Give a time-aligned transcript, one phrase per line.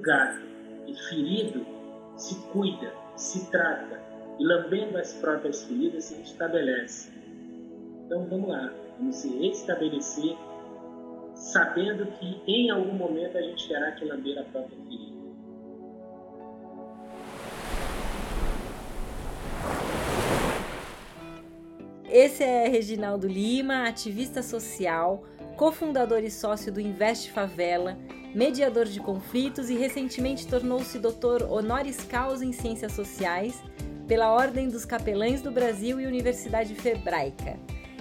[0.00, 0.40] gato
[0.86, 1.66] e ferido
[2.16, 4.00] se cuida, se trata
[4.38, 7.10] e lambendo as próprias feridas se restabelece.
[8.06, 10.36] Então vamos lá, vamos se restabelecer
[11.34, 15.20] sabendo que em algum momento a gente terá que lamber a própria ferida.
[22.12, 25.24] Esse é Reginaldo Lima, ativista social,
[25.56, 27.96] cofundador e sócio do Investe Favela,
[28.34, 33.60] mediador de conflitos e recentemente tornou-se doutor honoris causa em Ciências Sociais
[34.06, 37.58] pela Ordem dos Capelães do Brasil e Universidade Febraica.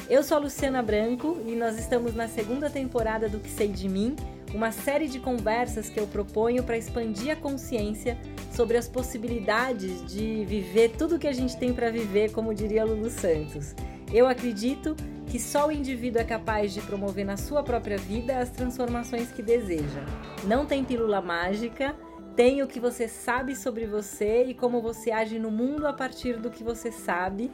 [0.10, 3.88] Eu sou a Luciana Branco e nós estamos na segunda temporada do Que Sei de
[3.88, 4.16] Mim,
[4.54, 8.18] uma série de conversas que eu proponho para expandir a consciência
[8.52, 13.10] sobre as possibilidades de viver tudo que a gente tem para viver, como diria Lulu
[13.10, 13.76] Santos.
[14.12, 14.96] Eu acredito
[15.30, 19.44] que só o indivíduo é capaz de promover na sua própria vida as transformações que
[19.44, 20.04] deseja.
[20.44, 21.96] Não tem pílula mágica,
[22.36, 26.38] tem o que você sabe sobre você e como você age no mundo a partir
[26.38, 27.52] do que você sabe.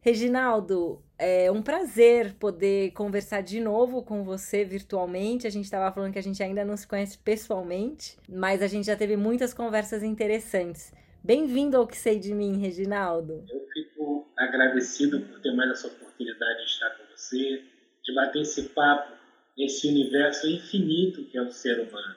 [0.00, 5.46] Reginaldo, é um prazer poder conversar de novo com você virtualmente.
[5.46, 8.86] A gente estava falando que a gente ainda não se conhece pessoalmente, mas a gente
[8.86, 10.92] já teve muitas conversas interessantes.
[11.26, 13.44] Bem-vindo ao que sei de mim, Reginaldo.
[13.50, 17.64] Eu fico agradecido por ter mais essa oportunidade de estar com você,
[18.04, 19.12] de bater esse papo
[19.58, 22.14] nesse universo infinito que é o ser humano.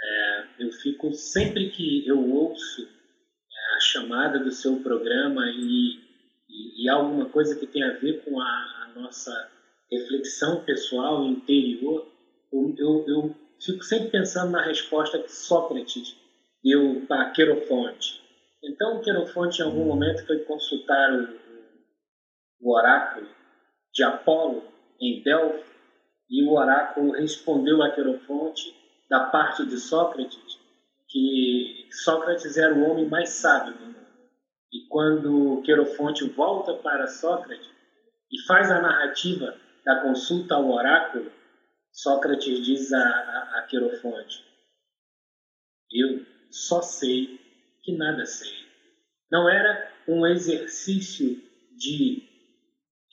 [0.00, 5.98] É, eu fico sempre que eu ouço é, a chamada do seu programa e,
[6.48, 9.50] e, e, alguma coisa que tem a ver com a, a nossa
[9.90, 12.10] reflexão pessoal interior,
[12.50, 16.16] eu, eu, fico sempre pensando na resposta que Sócrates
[16.64, 18.21] deu para Querofonte.
[18.62, 21.38] Então, Querofonte, em algum momento, foi consultar o,
[22.60, 23.28] o oráculo
[23.92, 24.62] de Apolo
[25.00, 25.72] em Delfos
[26.30, 28.74] e o oráculo respondeu a Querofonte,
[29.10, 30.58] da parte de Sócrates,
[31.06, 34.06] que Sócrates era o homem mais sábio do mundo.
[34.72, 37.68] E quando Querofonte volta para Sócrates
[38.30, 41.30] e faz a narrativa da consulta ao oráculo,
[41.92, 44.42] Sócrates diz a, a, a Querofonte:
[45.90, 47.41] Eu só sei
[47.82, 48.52] que nada sei.
[49.30, 51.40] Não era um exercício
[51.76, 52.22] de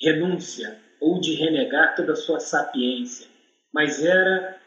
[0.01, 3.27] renúncia ou de renegar toda a sua sapiência,
[3.73, 4.59] mas era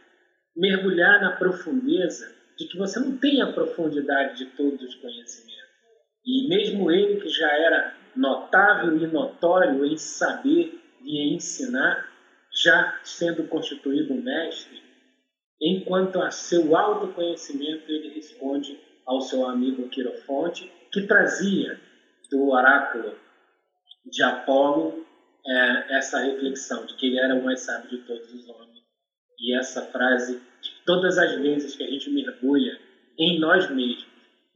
[0.56, 5.52] mergulhar na profundeza de que você não tem a profundidade de todos os conhecimentos.
[6.24, 12.08] E mesmo ele que já era notável e notório em saber e ensinar,
[12.52, 14.80] já sendo constituído mestre,
[15.60, 21.80] enquanto a seu autoconhecimento ele responde ao seu amigo Quirofonte, que trazia
[22.30, 23.14] do oráculo
[24.06, 25.06] de Apolo
[25.46, 28.82] é, essa reflexão de que ele era o mais sábio de todos os homens.
[29.38, 32.78] E essa frase, de todas as vezes que a gente mergulha
[33.18, 34.06] em nós mesmos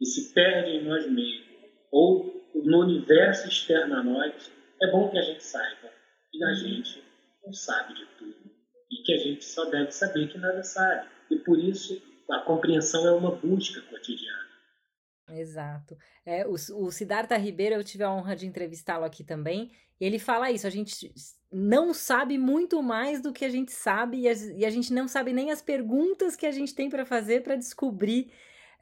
[0.00, 1.46] e se perde em nós mesmos,
[1.90, 4.50] ou no universo externo a nós,
[4.82, 5.96] é bom que a gente saiba
[6.36, 7.02] que a gente
[7.44, 8.50] não sabe de tudo
[8.90, 11.08] e que a gente só deve saber que nada sabe.
[11.30, 14.35] E por isso a compreensão é uma busca cotidiana.
[15.40, 15.96] Exato.
[16.24, 19.70] É, o, o Siddhartha Ribeiro, eu tive a honra de entrevistá-lo aqui também,
[20.00, 21.12] e ele fala isso: a gente
[21.50, 25.06] não sabe muito mais do que a gente sabe, e a, e a gente não
[25.06, 28.30] sabe nem as perguntas que a gente tem para fazer para descobrir,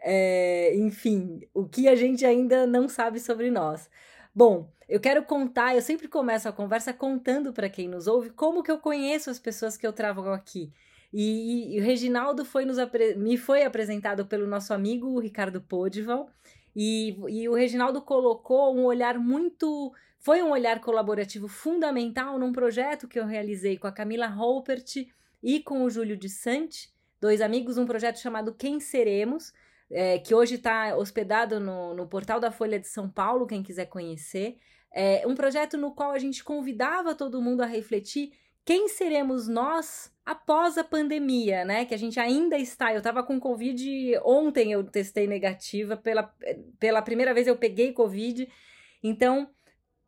[0.00, 3.88] é, enfim, o que a gente ainda não sabe sobre nós.
[4.34, 8.62] Bom, eu quero contar, eu sempre começo a conversa contando para quem nos ouve como
[8.62, 10.72] que eu conheço as pessoas que eu trago aqui.
[11.16, 12.76] E, e, o Reginaldo foi nos
[13.16, 16.28] me foi apresentado pelo nosso amigo Ricardo Podival.
[16.75, 19.92] E, e o Reginaldo colocou um olhar muito.
[20.19, 25.06] Foi um olhar colaborativo fundamental num projeto que eu realizei com a Camila Holpert
[25.41, 29.53] e com o Júlio de Sante, dois amigos, um projeto chamado Quem Seremos,
[29.88, 33.86] é, que hoje está hospedado no, no portal da Folha de São Paulo, quem quiser
[33.86, 34.56] conhecer.
[34.91, 38.32] É um projeto no qual a gente convidava todo mundo a refletir
[38.64, 41.84] quem seremos nós após a pandemia, né?
[41.84, 42.94] Que a gente ainda está.
[42.94, 45.97] Eu tava com Covid ontem, eu testei negativa.
[45.97, 46.34] Pela,
[46.78, 48.48] pela primeira vez eu peguei Covid.
[49.03, 49.50] Então,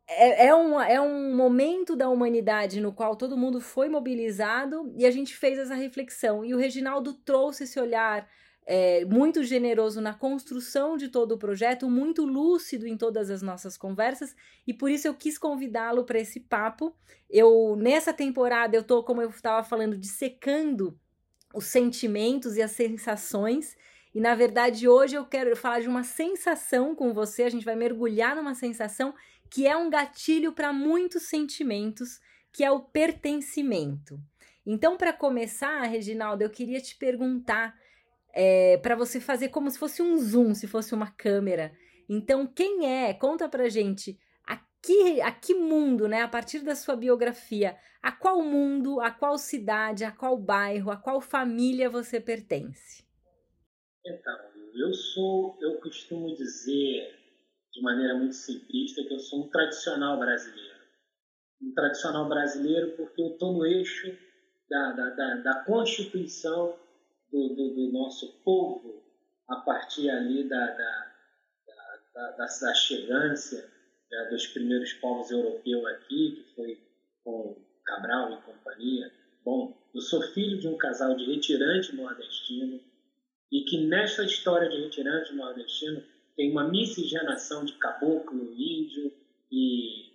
[0.07, 5.05] é, é, um, é um momento da humanidade no qual todo mundo foi mobilizado e
[5.05, 6.43] a gente fez essa reflexão.
[6.43, 8.27] E o Reginaldo trouxe esse olhar
[8.69, 13.77] é, muito generoso na construção de todo o projeto, muito lúcido em todas as nossas
[13.77, 14.35] conversas,
[14.67, 16.93] e por isso eu quis convidá-lo para esse papo.
[17.29, 20.99] Eu nessa temporada eu tô, como eu estava falando, dissecando
[21.53, 23.77] os sentimentos e as sensações.
[24.13, 27.75] E na verdade hoje eu quero falar de uma sensação com você, a gente vai
[27.75, 29.13] mergulhar numa sensação
[29.49, 32.19] que é um gatilho para muitos sentimentos,
[32.51, 34.19] que é o pertencimento.
[34.65, 37.73] Então, para começar, Reginaldo, eu queria te perguntar
[38.39, 41.75] é, para você fazer como se fosse um zoom, se fosse uma câmera.
[42.07, 43.11] Então, quem é?
[43.11, 46.21] Conta pra gente a que, a que mundo, né?
[46.21, 50.97] A partir da sua biografia, a qual mundo, a qual cidade, a qual bairro, a
[50.97, 53.03] qual família você pertence?
[54.05, 54.37] Então,
[54.75, 57.17] eu sou, eu costumo dizer
[57.73, 60.77] de maneira muito simplista que eu sou um tradicional brasileiro.
[61.59, 64.15] Um tradicional brasileiro porque eu estou no eixo
[64.69, 66.77] da, da, da, da constituição
[67.31, 69.03] do, do, do, nosso povo
[69.47, 71.13] a partir ali da, da,
[72.13, 73.69] da, da, da chegância
[74.11, 76.79] né, dos primeiros povos europeus aqui, que foi
[77.23, 79.11] com Cabral e companhia.
[79.45, 82.81] Bom, eu sou filho de um casal de retirante nordestino
[83.49, 86.03] e que nesta história de retirante nordestino
[86.35, 89.11] tem uma miscigenação de caboclo, índio
[89.51, 90.11] e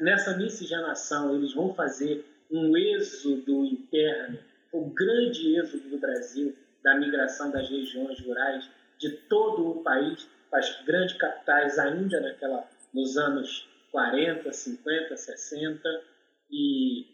[0.00, 4.38] nessa miscigenação eles vão fazer um êxodo interno,
[4.72, 8.68] o grande êxodo do Brasil, da migração das regiões rurais
[8.98, 16.02] de todo o país para as grandes capitais ainda naquela nos anos 40, 50, 60
[16.50, 17.06] e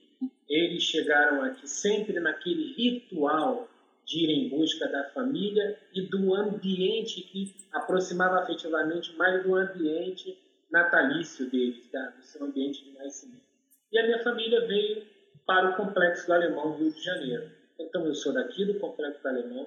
[0.48, 3.68] eles chegaram aqui sempre naquele ritual
[4.04, 10.38] de ir em busca da família e do ambiente que aproximava afetivamente mais do ambiente
[10.70, 12.12] natalício deles, tá?
[12.16, 13.44] do seu ambiente de nascimento.
[13.90, 15.06] E a minha família veio
[15.46, 17.50] para o Complexo do Alemão, Rio de Janeiro.
[17.78, 19.66] Então eu sou daqui do Complexo do Alemão,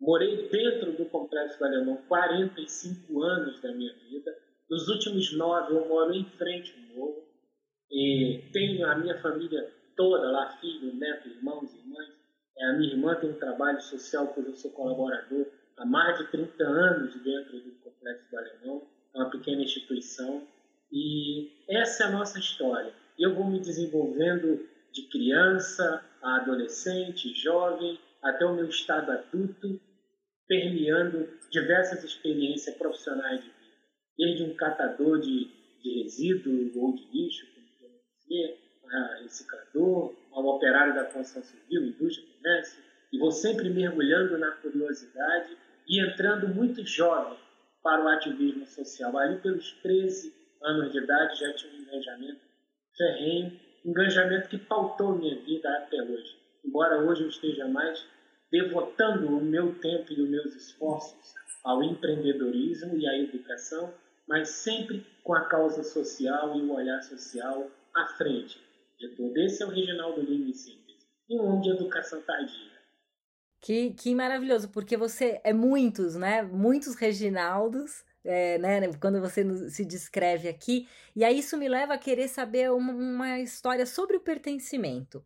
[0.00, 4.36] morei dentro do Complexo do Alemão 45 anos da minha vida.
[4.70, 7.24] Nos últimos nove eu moro em frente ao morro.
[7.90, 12.08] E tenho a minha família toda lá, filho, neto, irmãos, irmãs.
[12.56, 15.46] É, a minha irmã tem um trabalho social, pois eu sou colaborador
[15.76, 18.82] há mais de 30 anos dentro do Complexo do Alemão.
[19.14, 20.42] É uma pequena instituição.
[20.90, 22.92] E essa é a nossa história.
[23.18, 29.80] Eu vou me desenvolvendo de criança a adolescente, jovem, até o meu estado adulto,
[30.46, 33.74] permeando diversas experiências profissionais de vida.
[34.16, 35.50] Desde um catador de,
[35.82, 41.86] de resíduo ou de lixo, como queremos dizer, a reciclador, ao operário da construção civil,
[41.86, 42.82] indústria, comércio,
[43.12, 45.56] e vou sempre mergulhando na curiosidade
[45.88, 47.36] e entrando muito jovem
[47.82, 49.16] para o ativismo social.
[49.18, 50.32] Ali pelos 13
[50.62, 52.40] anos de idade já tinha um engajamento
[52.96, 56.36] ferrenho engajamento que pautou minha vida até hoje.
[56.64, 58.06] Embora hoje eu esteja mais
[58.50, 63.92] devotando o meu tempo e os meus esforços ao empreendedorismo e à educação,
[64.28, 68.64] mas sempre com a causa social e o olhar social à frente
[69.08, 69.36] tudo.
[69.38, 72.74] Esse é o Reginaldo Lima em síntese, e um de educação tardia.
[73.60, 76.42] Que, que maravilhoso, porque você é muitos, né?
[76.42, 80.88] Muitos Reginaldos é, né, quando você se descreve aqui.
[81.14, 85.24] E aí isso me leva a querer saber uma, uma história sobre o pertencimento.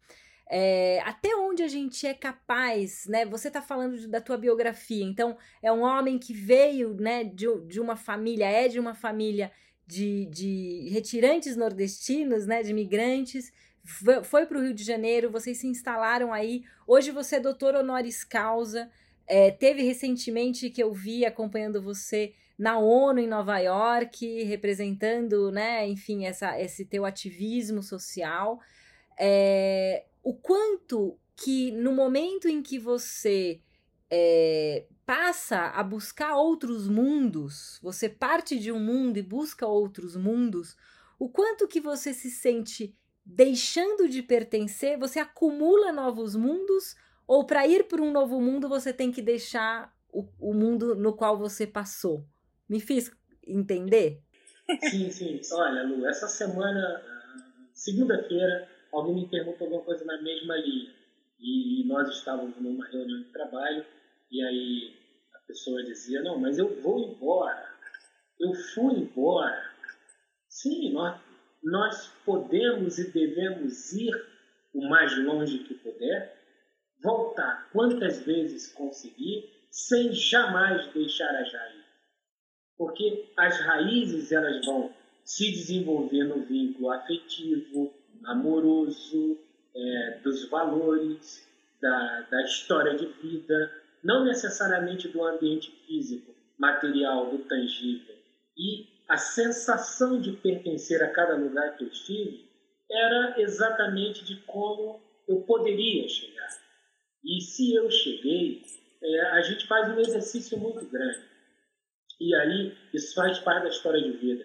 [0.51, 3.27] É, até onde a gente é capaz, né?
[3.27, 7.47] Você está falando de, da tua biografia, então é um homem que veio, né, de,
[7.67, 9.53] de uma família, é de uma família
[9.87, 13.53] de, de retirantes nordestinos, né, de imigrantes,
[14.25, 16.63] foi para o Rio de Janeiro, vocês se instalaram aí.
[16.87, 18.91] Hoje você é doutor honoris causa.
[19.27, 25.87] É, teve recentemente que eu vi acompanhando você na ONU em Nova York, representando, né,
[25.87, 28.59] enfim, essa, esse teu ativismo social.
[29.19, 33.61] É, o quanto que no momento em que você
[34.11, 40.77] é, passa a buscar outros mundos, você parte de um mundo e busca outros mundos,
[41.19, 46.97] o quanto que você se sente deixando de pertencer, você acumula novos mundos,
[47.27, 51.13] ou para ir para um novo mundo você tem que deixar o, o mundo no
[51.13, 52.27] qual você passou?
[52.69, 53.11] Me fiz
[53.47, 54.23] entender?
[54.91, 55.41] Sim, sim.
[55.53, 57.03] Olha, Lu, essa semana,
[57.73, 60.95] segunda-feira, alguém me perguntou alguma coisa na mesma linha.
[61.41, 63.87] E nós estávamos numa reunião de trabalho,
[64.31, 64.97] e aí
[65.35, 67.73] a pessoa dizia: Não, mas eu vou embora.
[68.39, 69.73] Eu fui embora.
[70.49, 71.19] Sim, nós,
[71.63, 74.13] nós podemos e devemos ir
[74.75, 76.37] o mais longe que puder,
[77.03, 81.78] voltar quantas vezes conseguir, sem jamais deixar as raízes
[82.79, 84.95] porque as raízes elas vão
[85.25, 87.93] se desenvolver no vínculo afetivo,
[88.25, 89.37] amoroso,
[89.75, 91.47] é, dos valores,
[91.83, 93.71] da, da história de vida,
[94.03, 98.15] não necessariamente do ambiente físico, material, do tangível.
[98.57, 102.49] E a sensação de pertencer a cada lugar que eu estive
[102.91, 106.49] era exatamente de como eu poderia chegar.
[107.25, 108.63] E se eu cheguei,
[109.03, 111.28] é, a gente faz um exercício muito grande
[112.21, 114.45] e aí, isso faz parte da história de vida.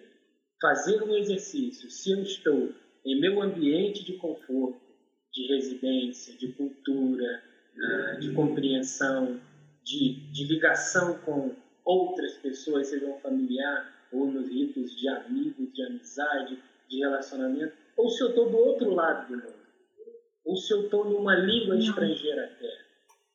[0.62, 2.72] Fazer um exercício, se eu estou
[3.04, 4.80] em meu ambiente de conforto,
[5.32, 7.44] de residência, de cultura,
[7.76, 9.42] ah, de compreensão,
[9.84, 16.60] de, de ligação com outras pessoas, sejam familiar ou nos ritos de amigos, de amizade,
[16.88, 19.64] de relacionamento, ou se eu estou do outro lado do mundo,
[20.46, 22.84] ou se eu estou numa língua estrangeira até.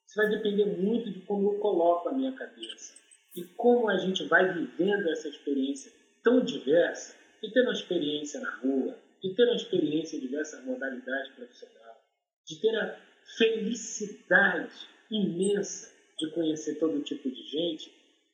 [0.06, 2.97] Isso vai depender muito de como eu coloco a minha cabeça
[3.38, 5.92] e como a gente vai vivendo essa experiência
[6.24, 11.32] tão diversa, de ter uma experiência na rua, de ter uma experiência em diversas modalidades
[11.34, 11.96] profissionais,
[12.44, 12.98] de ter a
[13.36, 14.74] felicidade
[15.10, 17.92] imensa de conhecer todo tipo de gente,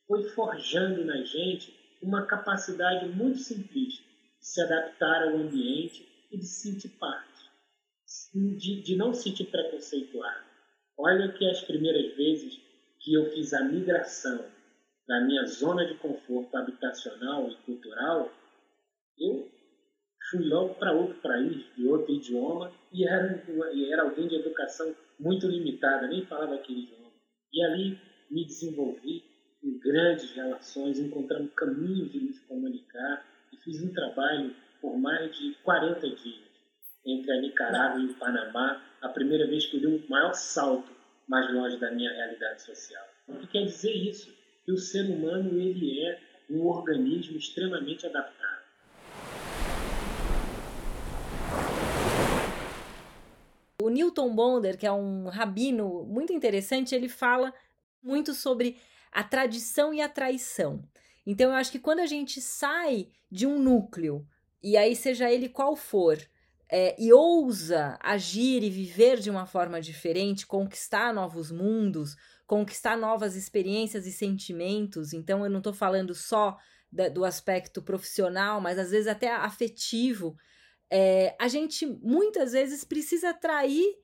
[0.09, 4.03] foi forjando na gente uma capacidade muito simplista
[4.41, 7.51] de se adaptar ao ambiente e de se sentir parte,
[8.35, 10.45] de, de não se sentir preconceituado.
[10.97, 12.59] Olha que as primeiras vezes
[13.01, 14.45] que eu fiz a migração
[15.07, 18.33] da minha zona de conforto habitacional e cultural,
[19.19, 19.49] eu
[20.31, 24.95] fui logo para outro país, de outro idioma, e era, e era alguém de educação
[25.21, 27.13] muito limitada, nem falava aquele idioma.
[27.53, 29.23] E ali me desenvolvi
[29.63, 35.55] em grandes relações, encontrando caminhos de me comunicar, e fiz um trabalho por mais de
[35.63, 36.45] 40 dias
[37.07, 40.91] entre a Nicarágua e o Panamá, a primeira vez que eu dei um maior salto
[41.29, 43.05] mais longe da minha realidade social.
[43.29, 44.34] O que quer dizer isso?
[44.65, 46.19] Que o ser humano ele é
[46.51, 48.65] um organismo extremamente adaptado.
[53.83, 57.53] O Newton Bonder, que é um rabino muito interessante, ele fala
[58.03, 58.79] muito sobre
[59.13, 60.83] a tradição e a traição.
[61.27, 64.27] Então eu acho que quando a gente sai de um núcleo,
[64.63, 66.19] e aí seja ele qual for,
[66.71, 72.17] é, e ousa agir e viver de uma forma diferente, conquistar novos mundos,
[72.47, 75.13] conquistar novas experiências e sentimentos.
[75.13, 76.57] Então, eu não estou falando só
[76.91, 80.37] da, do aspecto profissional, mas às vezes até afetivo.
[80.91, 83.97] É, a gente muitas vezes precisa atrair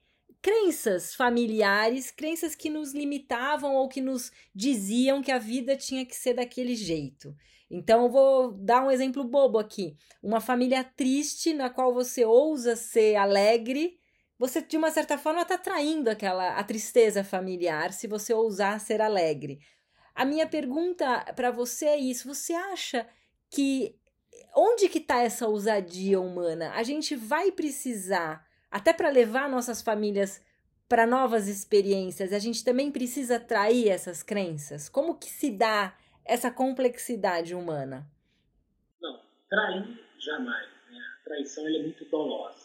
[0.43, 6.17] crenças familiares, crenças que nos limitavam ou que nos diziam que a vida tinha que
[6.17, 7.35] ser daquele jeito.
[7.71, 9.97] Então, eu vou dar um exemplo bobo aqui.
[10.21, 14.00] Uma família triste na qual você ousa ser alegre,
[14.41, 19.03] você de uma certa forma está traindo aquela a tristeza familiar se você ousar ser
[19.03, 19.61] alegre.
[20.15, 23.07] A minha pergunta para você é isso: você acha
[23.51, 23.95] que
[24.57, 26.73] onde que está essa ousadia humana?
[26.73, 30.43] A gente vai precisar até para levar nossas famílias
[30.89, 34.89] para novas experiências, a gente também precisa atrair essas crenças?
[34.89, 38.11] Como que se dá essa complexidade humana?
[39.01, 40.69] Não, trair jamais.
[40.91, 40.99] Né?
[41.21, 42.60] A traição é muito dolosa.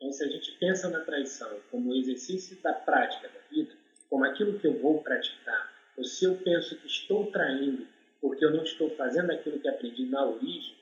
[0.00, 3.72] Então, se a gente pensa na traição como exercício da prática da vida,
[4.08, 7.86] como aquilo que eu vou praticar, ou se eu penso que estou traindo
[8.20, 10.74] porque eu não estou fazendo aquilo que aprendi na origem,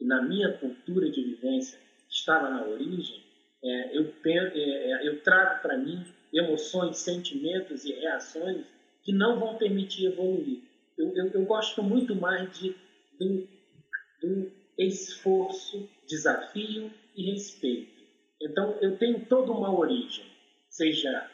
[0.00, 3.22] e na minha cultura de vivência estava na origem,
[3.62, 8.64] é, eu, é, é, eu trago para mim emoções, sentimentos e reações
[9.02, 12.76] que não vão permitir evoluir eu, eu, eu gosto muito mais de,
[13.18, 17.99] do esforço, desafio e respeito.
[18.40, 20.24] Então, eu tenho toda uma origem,
[20.70, 21.30] seja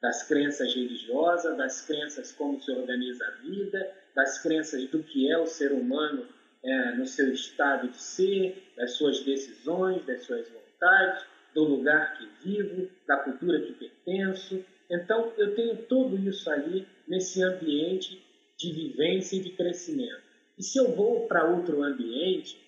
[0.00, 5.36] das crenças religiosas, das crenças como se organiza a vida, das crenças do que é
[5.36, 6.28] o ser humano
[6.62, 12.48] é, no seu estado de ser, das suas decisões, das suas vontades, do lugar que
[12.48, 14.64] vivo, da cultura que pertenço.
[14.88, 18.22] Então, eu tenho tudo isso ali nesse ambiente
[18.56, 20.22] de vivência e de crescimento.
[20.56, 22.60] E se eu vou para outro ambiente,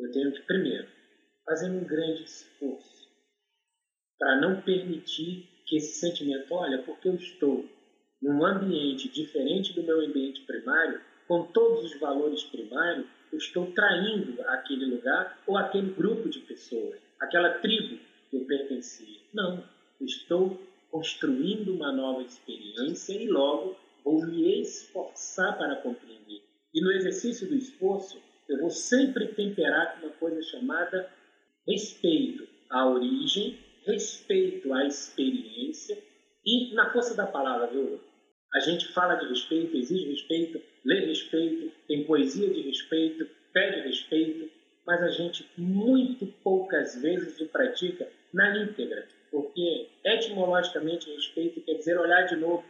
[0.00, 0.88] eu tenho que, primeiro,
[1.44, 2.93] fazer um grande esforço
[4.24, 7.68] para não permitir que esse sentimento, olha, porque eu estou
[8.22, 14.40] num ambiente diferente do meu ambiente primário, com todos os valores primários, eu estou traindo
[14.46, 17.98] aquele lugar ou aquele grupo de pessoas, aquela tribo
[18.30, 19.20] que eu pertencia.
[19.34, 19.62] Não,
[20.00, 20.58] estou
[20.90, 26.42] construindo uma nova experiência e logo vou me esforçar para compreender.
[26.72, 31.10] E no exercício do esforço, eu vou sempre temperar com uma coisa chamada
[31.68, 35.96] respeito à origem, respeito à experiência
[36.44, 38.00] e na força da palavra, viu?
[38.54, 44.50] A gente fala de respeito, exige respeito, lê respeito, tem poesia de respeito, pede respeito,
[44.86, 51.98] mas a gente muito poucas vezes o pratica na íntegra, porque etimologicamente respeito quer dizer
[51.98, 52.64] olhar de novo,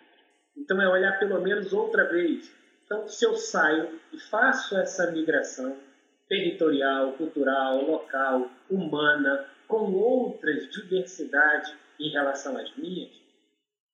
[0.56, 2.50] então é olhar pelo menos outra vez.
[2.85, 5.76] Então, se eu saio e faço essa migração
[6.28, 13.11] territorial, cultural, local, humana, com outras diversidades em relação às minhas,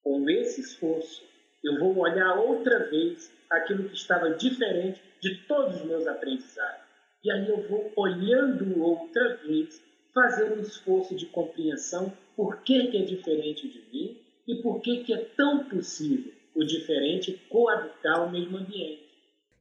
[0.02, 1.22] com esse esforço,
[1.62, 6.80] eu vou olhar outra vez aquilo que estava diferente de todos os meus aprendizados.
[7.22, 9.82] E aí eu vou olhando outra vez,
[10.14, 15.04] fazer um esforço de compreensão por que, que é diferente de mim e por que,
[15.04, 19.09] que é tão possível o diferente coabitar o mesmo ambiente.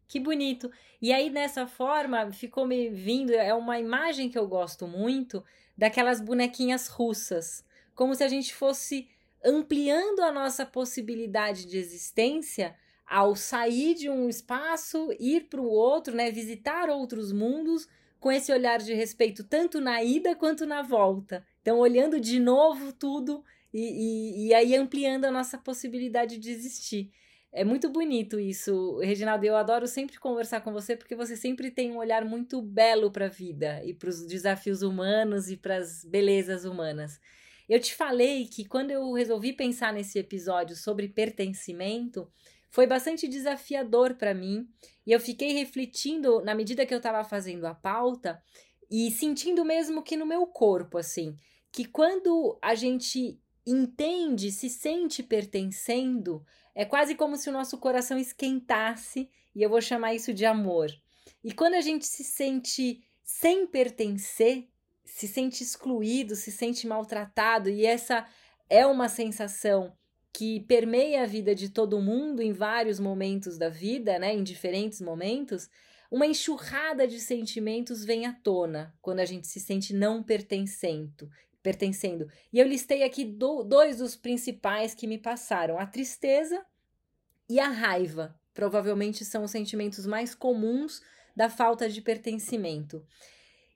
[0.10, 0.72] Que bonito.
[1.00, 5.46] E aí, dessa forma, ficou me vindo, é uma imagem que eu gosto muito,
[5.78, 7.64] daquelas bonequinhas russas.
[7.94, 9.08] Como se a gente fosse
[9.46, 12.76] ampliando a nossa possibilidade de existência
[13.06, 17.88] ao sair de um espaço, ir para o outro, né, visitar outros mundos,
[18.20, 21.46] com esse olhar de respeito tanto na ida quanto na volta.
[21.62, 27.12] Então, olhando de novo tudo e, e, e aí ampliando a nossa possibilidade de existir.
[27.52, 29.44] É muito bonito isso, Reginaldo.
[29.44, 33.26] Eu adoro sempre conversar com você porque você sempre tem um olhar muito belo para
[33.26, 37.20] a vida e para os desafios humanos e para as belezas humanas.
[37.68, 42.32] Eu te falei que quando eu resolvi pensar nesse episódio sobre pertencimento,
[42.70, 44.68] foi bastante desafiador para mim
[45.06, 48.42] e eu fiquei refletindo na medida que eu estava fazendo a pauta
[48.92, 51.36] e sentindo mesmo que no meu corpo, assim,
[51.72, 53.40] que quando a gente
[53.72, 59.82] entende, se sente pertencendo, é quase como se o nosso coração esquentasse, e eu vou
[59.82, 60.90] chamar isso de amor.
[61.44, 64.68] E quando a gente se sente sem pertencer,
[65.06, 68.26] se sente excluído, se sente maltratado, e essa
[68.70, 69.94] é uma sensação
[70.32, 75.02] que permeia a vida de todo mundo em vários momentos da vida, né, em diferentes
[75.02, 75.70] momentos,
[76.12, 81.30] uma enxurrada de sentimentos vem à tona quando a gente se sente não pertencendo,
[81.62, 82.30] pertencendo.
[82.52, 86.66] E eu listei aqui do, dois dos principais que me passaram: a tristeza
[87.50, 88.40] e a raiva.
[88.54, 91.02] Provavelmente são os sentimentos mais comuns
[91.36, 93.06] da falta de pertencimento.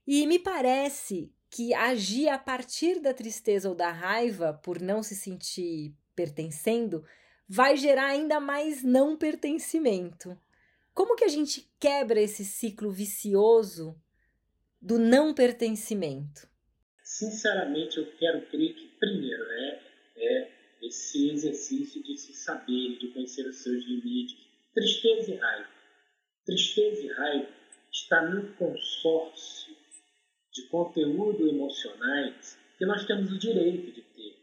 [0.05, 5.15] E me parece que agir a partir da tristeza ou da raiva por não se
[5.15, 7.05] sentir pertencendo
[7.47, 10.37] vai gerar ainda mais não pertencimento.
[10.93, 13.95] Como que a gente quebra esse ciclo vicioso
[14.81, 16.49] do não pertencimento?
[17.17, 19.79] Sinceramente, eu quero crer que, primeiro, né,
[20.17, 20.51] é
[20.81, 24.37] esse exercício de se saber, de conhecer os seus limites.
[24.73, 25.69] Tristeza e raiva.
[26.45, 27.49] Tristeza e raiva
[27.91, 29.75] está no consórcio
[30.51, 34.35] de conteúdo emocionais que nós temos o direito de ter.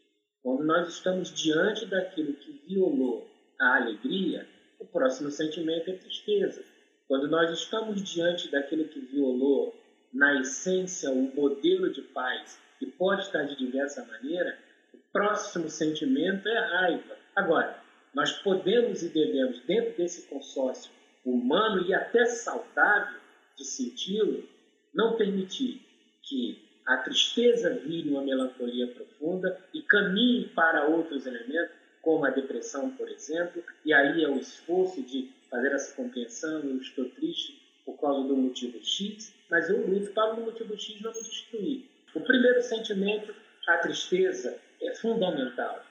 [0.42, 3.28] Quando nós estamos diante daquilo que violou
[3.59, 6.64] a alegria, o próximo sentimento é tristeza.
[7.09, 9.74] Quando nós estamos diante daquilo que violou
[10.12, 14.59] na essência, o modelo de paz, que pode estar de diversa maneira,
[14.92, 17.16] o próximo sentimento é raiva.
[17.37, 17.79] Agora,
[18.14, 20.90] nós podemos e devemos, dentro desse consórcio
[21.25, 23.20] humano e até saudável
[23.57, 24.49] de senti-lo,
[24.92, 25.81] não permitir
[26.23, 32.90] que a tristeza vire uma melancolia profunda e caminhe para outros elementos, como a depressão,
[32.90, 38.01] por exemplo, e aí é o esforço de fazer essa compreensão, eu estou triste por
[38.01, 41.90] causa do motivo X, mas eu luto para o motivo X me destruir.
[42.14, 43.34] O primeiro sentimento,
[43.68, 45.84] a tristeza, é fundamental.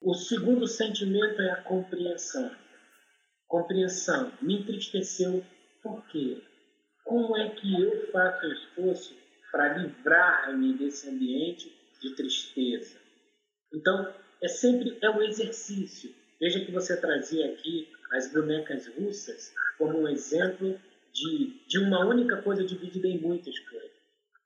[0.00, 2.50] O segundo sentimento é a compreensão.
[3.46, 4.32] Compreensão.
[4.42, 5.44] Me entristeceu
[5.82, 6.42] por quê?
[7.04, 9.16] Como é que eu faço esforço
[9.52, 12.98] para livrar-me desse ambiente de tristeza?
[13.72, 16.14] Então, é sempre é um exercício.
[16.40, 20.78] Veja que você trazia aqui as bonecas russas como um exemplo
[21.14, 23.90] de, de uma única coisa dividida em muitas coisas.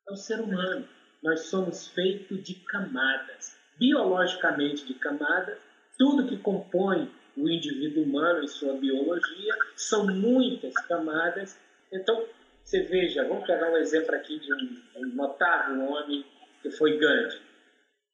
[0.06, 0.86] É o ser humano.
[1.22, 5.58] Nós somos feitos de camadas, biologicamente de camadas.
[5.98, 11.58] Tudo que compõe o indivíduo humano e sua biologia são muitas camadas.
[11.90, 12.26] Então,
[12.62, 16.24] você veja, vamos pegar um exemplo aqui de um, um notável homem
[16.62, 17.40] que foi Gandhi.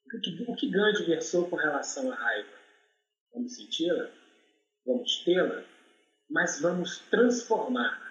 [0.05, 2.55] O que, o que Gandhi versou com relação à raiva?
[3.33, 4.09] Vamos senti-la?
[4.85, 5.63] Vamos tê-la?
[6.29, 8.04] Mas vamos transformar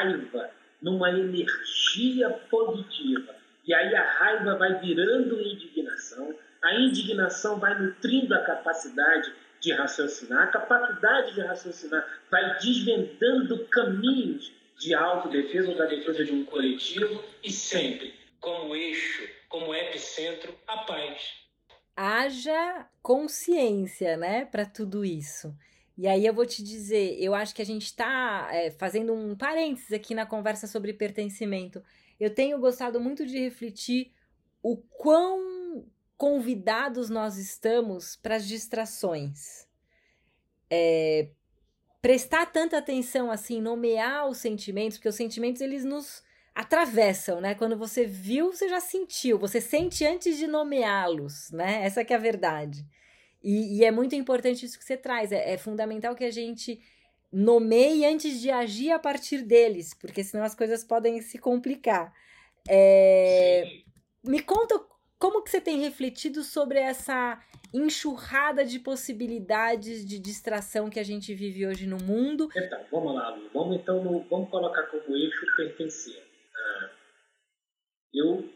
[0.00, 3.34] raiva numa energia positiva.
[3.66, 10.44] E aí a raiva vai virando indignação, a indignação vai nutrindo a capacidade de raciocinar,
[10.44, 17.22] a capacidade de raciocinar vai desvendando caminhos de autodefesa ou da defesa de um coletivo
[17.44, 21.34] e sempre como eixo, como epicentro, a paz.
[21.94, 25.54] Haja consciência, né, para tudo isso.
[26.00, 29.36] E aí eu vou te dizer, eu acho que a gente está é, fazendo um
[29.36, 31.84] parênteses aqui na conversa sobre pertencimento.
[32.18, 34.10] Eu tenho gostado muito de refletir
[34.62, 35.84] o quão
[36.16, 39.68] convidados nós estamos para as distrações.
[40.70, 41.28] É,
[42.00, 46.22] prestar tanta atenção assim, nomear os sentimentos, porque os sentimentos eles nos
[46.54, 47.54] atravessam, né?
[47.54, 51.84] Quando você viu, você já sentiu, você sente antes de nomeá-los, né?
[51.84, 52.86] Essa que é a verdade.
[53.42, 55.32] E, e, é muito importante isso que você traz.
[55.32, 56.80] É, é, fundamental que a gente
[57.32, 62.12] nomeie antes de agir a partir deles, porque senão as coisas podem se complicar.
[62.68, 63.64] É,
[64.24, 64.78] me conta
[65.18, 67.38] como que você tem refletido sobre essa
[67.72, 72.48] enxurrada de possibilidades de distração que a gente vive hoje no mundo?
[72.56, 73.50] Então, vamos lá, Lu.
[73.52, 76.22] Vamos então no, vamos colocar como eixo pertencer.
[76.56, 76.90] Ah,
[78.14, 78.48] eu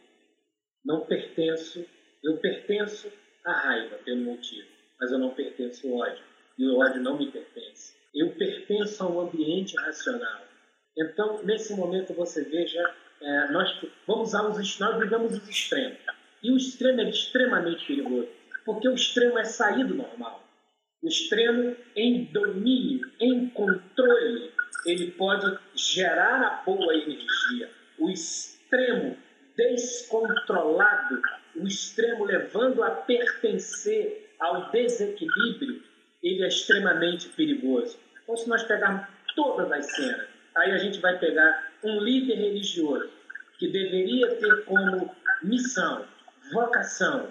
[0.85, 1.85] não pertenço,
[2.23, 3.12] eu pertenço
[3.44, 4.68] à raiva pelo motivo,
[5.00, 6.24] mas eu não pertenço ao ódio.
[6.59, 7.94] E o ódio não me pertence.
[8.14, 10.42] Eu pertenço a um ambiente racional.
[10.96, 13.68] Então, nesse momento, você veja, é, nós
[14.07, 15.98] vamos usar os, nós vivemos os extremos.
[16.42, 18.28] E o extremo é extremamente perigoso,
[18.64, 20.44] porque o extremo é sair do normal.
[21.02, 24.52] O extremo em domínio, em controle,
[24.87, 27.70] ele pode gerar a boa energia.
[27.98, 29.16] O extremo
[29.57, 31.20] descontrolado,
[31.57, 35.83] o extremo levando a pertencer ao desequilíbrio,
[36.23, 37.99] ele é extremamente perigoso.
[38.23, 43.11] Então, se nós pegarmos todas as cenas, aí a gente vai pegar um líder religioso
[43.59, 46.07] que deveria ter como missão,
[46.53, 47.31] vocação,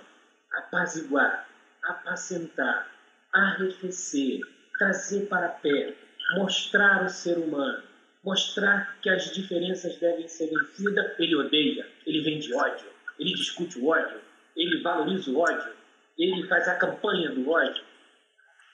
[0.54, 1.48] apaziguar,
[1.84, 2.90] apacentar,
[3.34, 4.40] arrefecer,
[4.78, 5.98] trazer para perto,
[6.36, 7.84] mostrar o ser humano,
[8.24, 11.20] mostrar que as diferenças devem ser vencidas.
[11.20, 12.88] Ele odeia, ele vende ódio,
[13.20, 14.20] ele discute o ódio,
[14.56, 15.74] ele valoriza o ódio,
[16.18, 17.84] ele faz a campanha do ódio.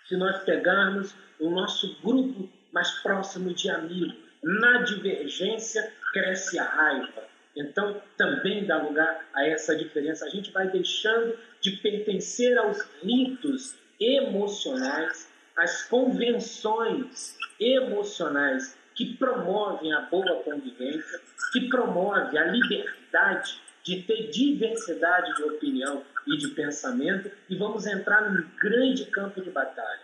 [0.08, 7.24] Se nós pegarmos o nosso grupo mais próximo de amigos, na divergência cresce a raiva.
[7.56, 10.26] Então, também dá lugar a essa diferença.
[10.26, 20.02] A gente vai deixando de pertencer aos ritos emocionais, às convenções emocionais que promovem a
[20.02, 21.20] boa convivência,
[21.52, 28.32] que promove a liberdade de ter diversidade de opinião e de pensamento, e vamos entrar
[28.32, 30.02] num grande campo de batalha.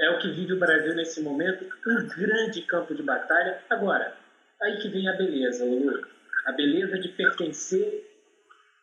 [0.00, 3.62] É o que vive o Brasil nesse momento, um grande campo de batalha.
[3.70, 4.16] Agora,
[4.60, 6.04] aí que vem a beleza, Lulu.
[6.46, 8.04] A beleza de pertencer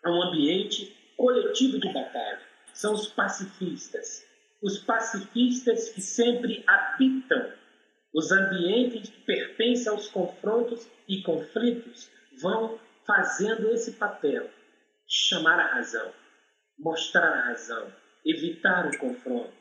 [0.05, 2.39] a um ambiente coletivo de batalha.
[2.73, 4.25] São os pacifistas.
[4.63, 7.51] Os pacifistas que sempre habitam
[8.13, 12.09] os ambientes que pertencem aos confrontos e conflitos
[12.41, 14.49] vão fazendo esse papel,
[15.07, 16.11] chamar a razão,
[16.77, 17.91] mostrar a razão,
[18.25, 19.53] evitar o confronto,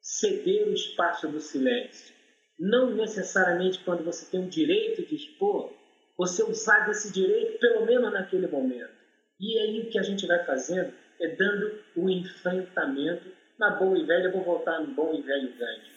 [0.00, 2.14] ceder o espaço do silêncio.
[2.58, 5.72] Não necessariamente quando você tem o direito de expor,
[6.16, 9.00] você usar desse direito pelo menos naquele momento.
[9.40, 14.04] E aí o que a gente vai fazendo é dando o enfrentamento na boa e
[14.04, 15.90] velha, eu vou voltar no bom e velho Gandhi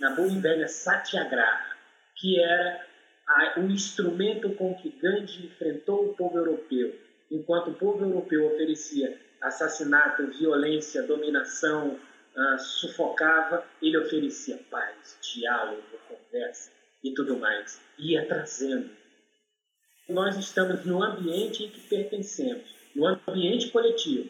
[0.00, 1.76] na boa e velha Satyagraha,
[2.16, 2.86] que era
[3.56, 6.94] o instrumento com que Gandhi enfrentou o povo europeu.
[7.30, 11.98] Enquanto o povo europeu oferecia assassinato, violência, dominação,
[12.36, 16.70] uh, sufocava, ele oferecia paz, diálogo, conversa
[17.02, 17.80] e tudo mais.
[17.98, 18.90] Ia trazendo.
[20.08, 24.28] Nós estamos no ambiente em que pertencemos, no ambiente coletivo,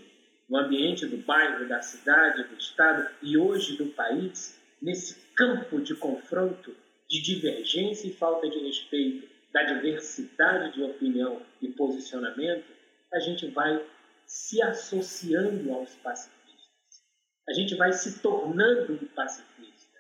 [0.49, 5.95] no ambiente do bairro, da cidade, do estado e hoje do país, nesse campo de
[5.95, 6.75] confronto,
[7.11, 12.64] de divergência e falta de respeito, da diversidade de opinião e posicionamento,
[13.12, 13.85] a gente vai
[14.25, 17.03] se associando aos pacifistas.
[17.49, 19.99] A gente vai se tornando um pacifista.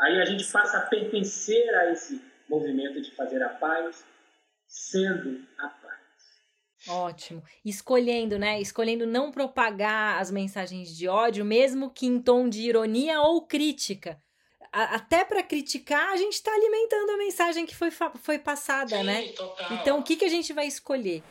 [0.00, 4.06] Aí a gente passa a pertencer a esse movimento de fazer a paz,
[4.68, 5.94] sendo a paz.
[6.88, 7.42] Ótimo.
[7.64, 8.60] Escolhendo, né?
[8.60, 14.22] Escolhendo não propagar as mensagens de ódio, mesmo que em tom de ironia ou crítica.
[14.74, 19.04] A, até para criticar, a gente está alimentando a mensagem que foi, foi passada, Sim,
[19.04, 19.28] né?
[19.28, 19.72] Total.
[19.74, 21.22] Então, o que, que a gente vai escolher?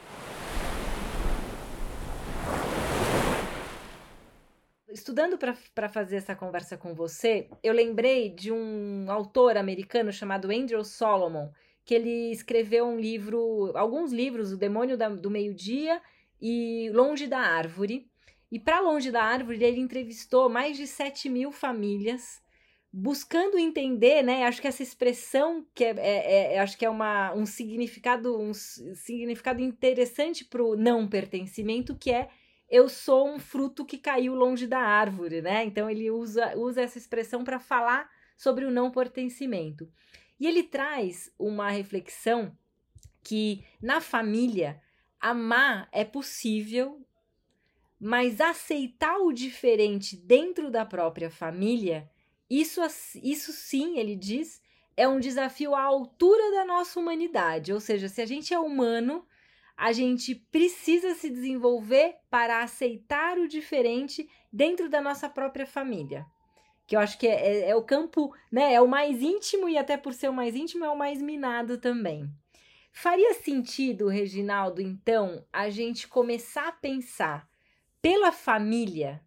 [4.87, 10.85] Estudando para fazer essa conversa com você, eu lembrei de um autor americano chamado Andrew
[10.85, 11.49] Solomon,
[11.83, 16.01] que ele escreveu um livro, alguns livros, O Demônio da, do Meio-Dia
[16.41, 18.07] e Longe da Árvore.
[18.49, 22.41] E para Longe da Árvore, ele entrevistou mais de 7 mil famílias,
[22.95, 24.43] buscando entender, né?
[24.43, 28.53] Acho que essa expressão que é, é, é acho que é uma, um significado, um
[28.53, 32.29] significado interessante para o não pertencimento, que é
[32.69, 35.65] eu sou um fruto que caiu longe da árvore, né?
[35.65, 39.91] Então ele usa, usa essa expressão para falar sobre o não pertencimento.
[40.39, 42.55] E ele traz uma reflexão
[43.23, 44.79] que na família
[45.19, 47.03] amar é possível,
[47.99, 52.09] mas aceitar o diferente dentro da própria família,
[52.59, 52.81] isso,
[53.21, 54.61] isso sim, ele diz,
[54.95, 57.73] é um desafio à altura da nossa humanidade.
[57.73, 59.25] Ou seja, se a gente é humano,
[59.75, 66.25] a gente precisa se desenvolver para aceitar o diferente dentro da nossa própria família
[66.85, 68.73] que eu acho que é, é, é, o campo, né?
[68.73, 71.77] É o mais íntimo e até por ser o mais íntimo é o mais minado
[71.77, 72.29] também.
[72.91, 77.49] Faria sentido, Reginaldo, então, a gente começar a pensar
[78.01, 79.22] pela família.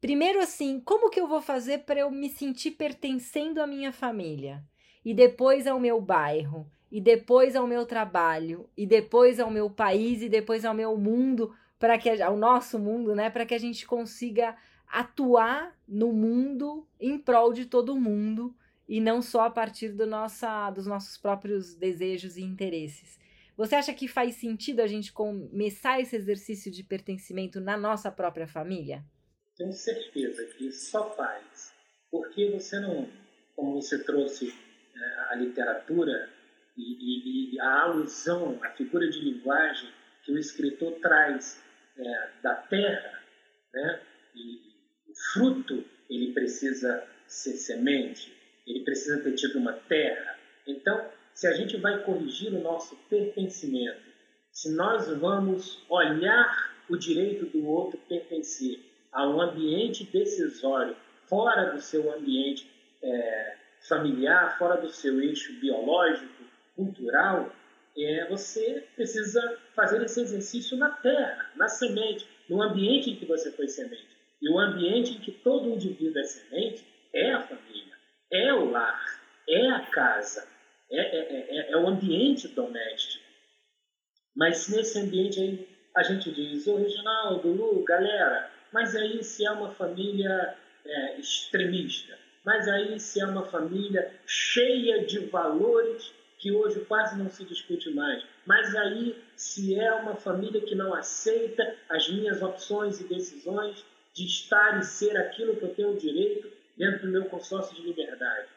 [0.00, 4.64] Primeiro assim, como que eu vou fazer para eu me sentir pertencendo à minha família?
[5.04, 10.22] E depois ao meu bairro, e depois ao meu trabalho, e depois ao meu país,
[10.22, 13.86] e depois ao meu mundo, para que ao nosso mundo, né, para que a gente
[13.86, 14.56] consiga
[14.88, 18.56] atuar no mundo em prol de todo mundo
[18.88, 23.18] e não só a partir do nossa, dos nossos próprios desejos e interesses.
[23.54, 28.48] Você acha que faz sentido a gente começar esse exercício de pertencimento na nossa própria
[28.48, 29.04] família?
[29.60, 31.74] Tenho certeza que só faz.
[32.10, 33.06] Porque você não,
[33.54, 36.30] como você trouxe é, a literatura
[36.78, 39.90] e, e, e, a alusão, a figura de linguagem
[40.24, 41.62] que o escritor traz
[41.98, 43.22] é, da terra,
[43.74, 44.00] né?
[44.34, 44.62] E
[45.10, 48.34] o fruto ele precisa ser semente,
[48.66, 50.38] ele precisa ter tido uma terra.
[50.66, 54.08] Então, se a gente vai corrigir o nosso pertencimento,
[54.50, 60.96] se nós vamos olhar o direito do outro pertencer a um ambiente decisório,
[61.28, 62.70] fora do seu ambiente
[63.02, 63.56] é,
[63.88, 66.44] familiar, fora do seu eixo biológico,
[66.76, 67.50] cultural,
[67.96, 73.50] é, você precisa fazer esse exercício na terra, na semente, no ambiente em que você
[73.52, 74.08] foi semente.
[74.40, 77.94] E o ambiente em que todo indivíduo é semente é a família,
[78.32, 80.46] é o lar, é a casa,
[80.90, 83.24] é, é, é, é o ambiente doméstico.
[84.34, 89.50] Mas nesse ambiente aí a gente diz, ô Reginaldo, Lu, galera, mas aí se é
[89.50, 96.80] uma família é, extremista, mas aí se é uma família cheia de valores que hoje
[96.86, 102.08] quase não se discute mais, mas aí se é uma família que não aceita as
[102.08, 107.12] minhas opções e decisões de estar e ser aquilo que eu tenho direito dentro do
[107.12, 108.48] meu consórcio de liberdade.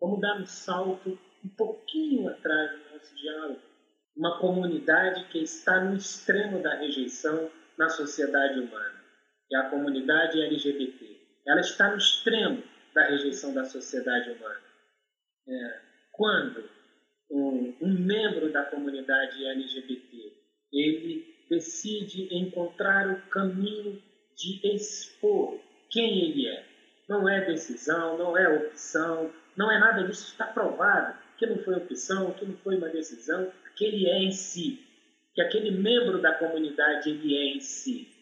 [0.00, 3.60] Vamos dar um salto um pouquinho atrás do nosso diálogo.
[4.16, 9.03] Uma comunidade que está no extremo da rejeição na sociedade humana,
[9.54, 11.16] é a comunidade LGBT.
[11.46, 12.62] Ela está no extremo
[12.94, 14.60] da rejeição da sociedade humana.
[15.46, 15.80] É,
[16.12, 16.64] quando
[17.30, 20.32] um, um membro da comunidade LGBT
[20.72, 24.02] ele decide encontrar o caminho
[24.36, 26.66] de expor quem ele é.
[27.08, 31.74] Não é decisão, não é opção, não é nada disso, está provado que não foi
[31.74, 34.80] opção, que não foi uma decisão, que ele é em si,
[35.34, 38.13] que aquele membro da comunidade ele é em si.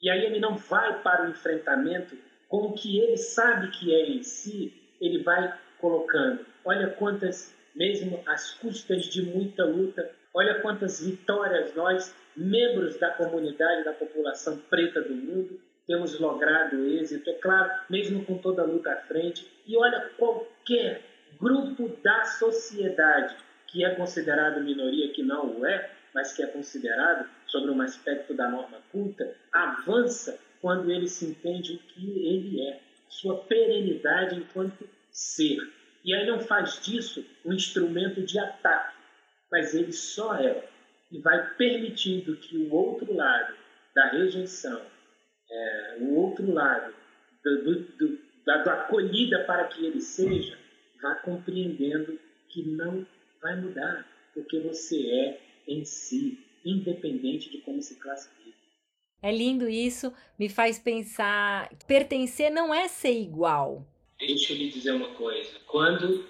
[0.00, 2.16] E aí ele não vai para o enfrentamento
[2.48, 6.44] com o que ele sabe que é em si, ele vai colocando.
[6.64, 13.84] Olha quantas, mesmo às custas de muita luta, olha quantas vitórias nós, membros da comunidade,
[13.84, 18.92] da população preta do mundo, temos logrado êxito, é claro, mesmo com toda a luta
[18.92, 19.50] à frente.
[19.66, 21.02] E olha qualquer
[21.40, 23.34] grupo da sociedade
[23.66, 28.34] que é considerado minoria, que não o é, mas que é considerado sobre um aspecto
[28.34, 34.88] da norma culta, avança quando ele se entende o que ele é, sua perenidade enquanto
[35.10, 35.58] ser.
[36.04, 38.96] E aí não faz disso um instrumento de ataque,
[39.50, 40.68] mas ele só é
[41.10, 43.54] e vai permitindo que o outro lado
[43.94, 44.80] da rejeição,
[45.50, 46.94] é, o outro lado
[47.42, 50.58] do, do, do, da, da acolhida para que ele seja,
[51.02, 53.06] vá compreendendo que não
[53.40, 56.38] vai mudar, porque você é em si,
[56.70, 58.56] independente de como se classifica.
[59.20, 61.70] É lindo isso, me faz pensar.
[61.86, 63.84] Pertencer não é ser igual.
[64.18, 65.58] Deixa eu lhe dizer uma coisa.
[65.66, 66.24] Quando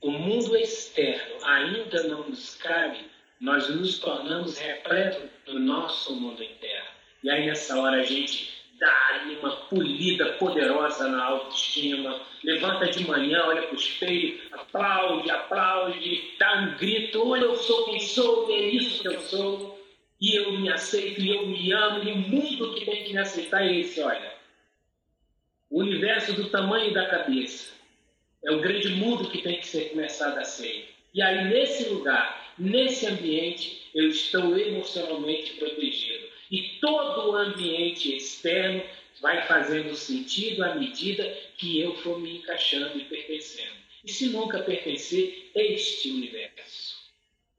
[0.00, 2.98] o mundo externo ainda não nos cabe,
[3.40, 6.88] nós nos tornamos repletos do nosso mundo interno.
[7.22, 13.44] E aí nessa hora a gente dá-lhe uma polida poderosa na autoestima, levanta de manhã,
[13.46, 18.60] olha para o espelho, aplaude, aplaude, dá um grito, olha, eu sou quem sou, é
[18.60, 19.78] isso que eu sou,
[20.20, 23.18] e eu me aceito, e eu me amo, e o mundo que tem que me
[23.18, 24.34] aceitar é esse, olha.
[25.70, 27.74] O universo do tamanho da cabeça.
[28.44, 30.88] É o grande mundo que tem que ser começado a ser.
[31.12, 38.82] E aí, nesse lugar, nesse ambiente, eu estou emocionalmente protegido e todo o ambiente externo
[39.20, 41.24] vai fazendo sentido à medida
[41.56, 43.76] que eu for me encaixando e pertencendo.
[44.04, 46.96] E se nunca pertencer, este universo,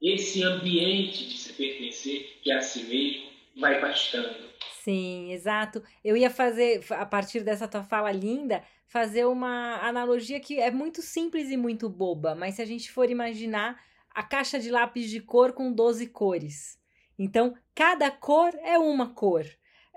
[0.00, 4.48] esse ambiente de se pertencer, que é a si mesmo, vai bastando.
[4.82, 5.82] Sim, exato.
[6.02, 11.02] Eu ia fazer, a partir dessa tua fala linda, fazer uma analogia que é muito
[11.02, 13.78] simples e muito boba, mas se a gente for imaginar
[14.10, 16.78] a caixa de lápis de cor com 12 cores.
[17.18, 19.44] Então, cada cor é uma cor.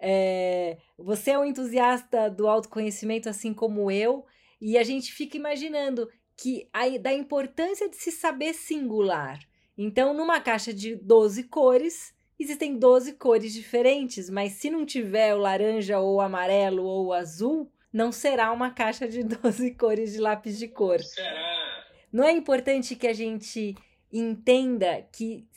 [0.02, 4.26] É, você é um entusiasta do autoconhecimento, assim como eu,
[4.60, 9.40] e a gente fica imaginando que a, da importância de se saber singular.
[9.78, 15.40] Então, numa caixa de 12 cores, existem 12 cores diferentes, mas se não tiver o
[15.40, 20.20] laranja ou o amarelo ou o azul, não será uma caixa de 12 cores de
[20.20, 21.00] lápis de cor.
[21.00, 21.86] Será?
[22.12, 23.76] Não é importante que a gente
[24.12, 25.48] entenda que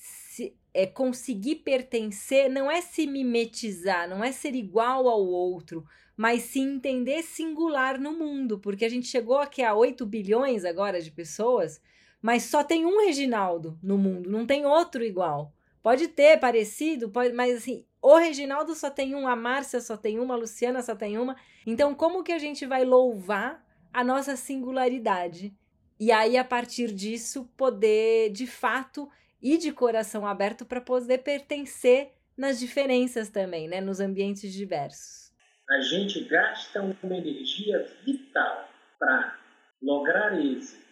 [0.74, 6.58] é, conseguir pertencer não é se mimetizar, não é ser igual ao outro, mas se
[6.58, 11.80] entender singular no mundo, porque a gente chegou aqui a 8 bilhões agora de pessoas,
[12.20, 15.52] mas só tem um Reginaldo no mundo, não tem outro igual.
[15.82, 20.18] Pode ter parecido, pode, mas assim, o Reginaldo só tem um, a Márcia só tem
[20.18, 21.36] uma, a Luciana só tem uma.
[21.66, 25.54] Então, como que a gente vai louvar a nossa singularidade?
[26.00, 29.08] E aí, a partir disso, poder, de fato,
[29.44, 33.78] ir de coração aberto para poder pertencer nas diferenças também, né?
[33.80, 35.30] Nos ambientes diversos.
[35.68, 39.38] A gente gasta uma energia vital para
[39.82, 40.82] lograr êxito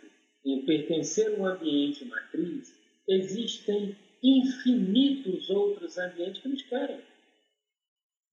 [0.45, 2.79] em pertencer a um ambiente matriz.
[3.09, 7.01] Existem infinitos outros ambientes que nos querem.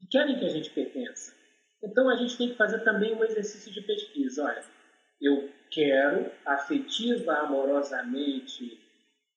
[0.02, 1.34] E querem que a gente pertença.
[1.82, 4.44] Então a gente tem que fazer também um exercício de pesquisa.
[4.44, 4.64] Olha,
[5.22, 8.80] eu quero afetiva, amorosamente,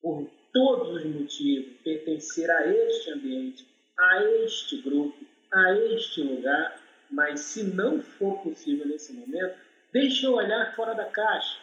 [0.01, 5.17] por todos os motivos, pertencer a este ambiente, a este grupo,
[5.51, 6.79] a este lugar,
[7.11, 9.57] mas se não for possível nesse momento,
[9.91, 11.59] deixa eu olhar fora da caixa.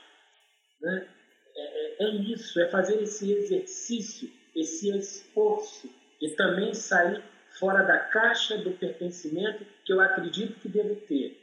[0.81, 1.09] Né?
[1.57, 5.88] É, é, é isso, é fazer esse exercício esse esforço
[6.20, 7.22] de também sair
[7.59, 11.38] fora da caixa do pertencimento que eu acredito que devo ter.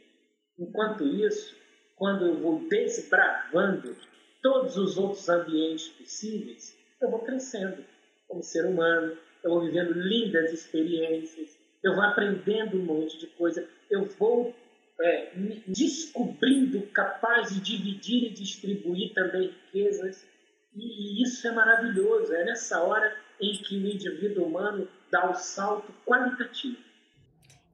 [0.58, 1.56] Enquanto isso,
[1.96, 3.96] quando eu vou desbravando
[4.42, 7.84] todos os outros ambientes possíveis, eu vou crescendo
[8.26, 13.66] como ser humano, eu vou vivendo lindas experiências, eu vou aprendendo um monte de coisa,
[13.90, 14.54] eu vou
[15.00, 20.26] é, me descobrindo capaz de dividir e distribuir também riquezas
[20.74, 22.32] e isso é maravilhoso.
[22.32, 26.78] É nessa hora em que o indivíduo humano dá o salto qualitativo.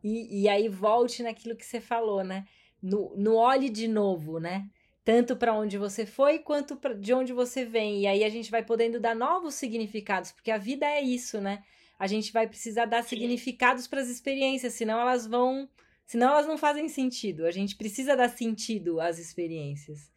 [0.03, 2.47] E, e aí volte naquilo que você falou, né?
[2.83, 4.69] No, no olhe de novo, né?
[5.05, 8.03] Tanto para onde você foi quanto pra, de onde você vem.
[8.03, 11.63] E aí a gente vai podendo dar novos significados, porque a vida é isso, né?
[11.99, 13.11] A gente vai precisar dar Sim.
[13.11, 15.69] significados para as experiências, senão elas vão.
[16.07, 17.47] Senão elas não fazem sentido.
[17.47, 20.11] A gente precisa dar sentido às experiências.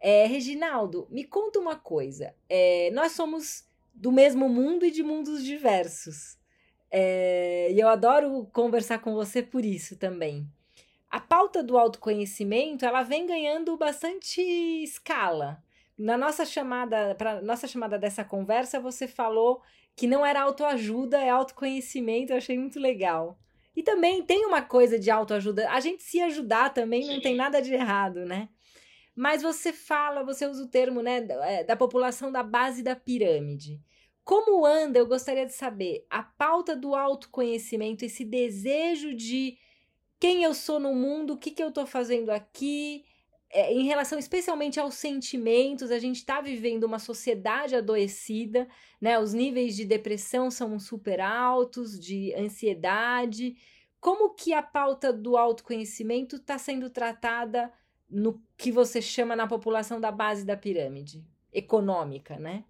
[0.00, 2.34] É, Reginaldo, me conta uma coisa.
[2.48, 6.38] É, nós somos do mesmo mundo e de mundos diversos.
[6.90, 10.48] É, e eu adoro conversar com você por isso também.
[11.10, 14.40] A pauta do autoconhecimento ela vem ganhando bastante
[14.82, 15.62] escala.
[15.96, 19.62] Na nossa chamada, para nossa chamada dessa conversa, você falou
[19.96, 22.32] que não era autoajuda, é autoconhecimento.
[22.32, 23.38] Eu achei muito legal.
[23.74, 25.70] E também tem uma coisa de autoajuda.
[25.70, 28.48] A gente se ajudar também não tem nada de errado, né?
[29.14, 32.94] Mas você fala, você usa o termo né, da, é, da população da base da
[32.94, 33.80] pirâmide.
[34.22, 39.56] Como anda, eu gostaria de saber, a pauta do autoconhecimento, esse desejo de
[40.20, 43.04] quem eu sou no mundo, o que, que eu estou fazendo aqui,
[43.50, 48.68] é, em relação especialmente aos sentimentos, a gente está vivendo uma sociedade adoecida,
[49.00, 49.18] né?
[49.18, 53.56] Os níveis de depressão são super altos, de ansiedade.
[54.00, 57.72] Como que a pauta do autoconhecimento está sendo tratada
[58.08, 62.64] no que você chama na população da base da pirâmide econômica, né?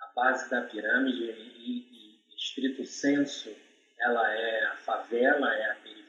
[0.00, 3.50] A base da pirâmide, em, em estrito senso,
[3.98, 5.99] ela é a favela, é a periferia,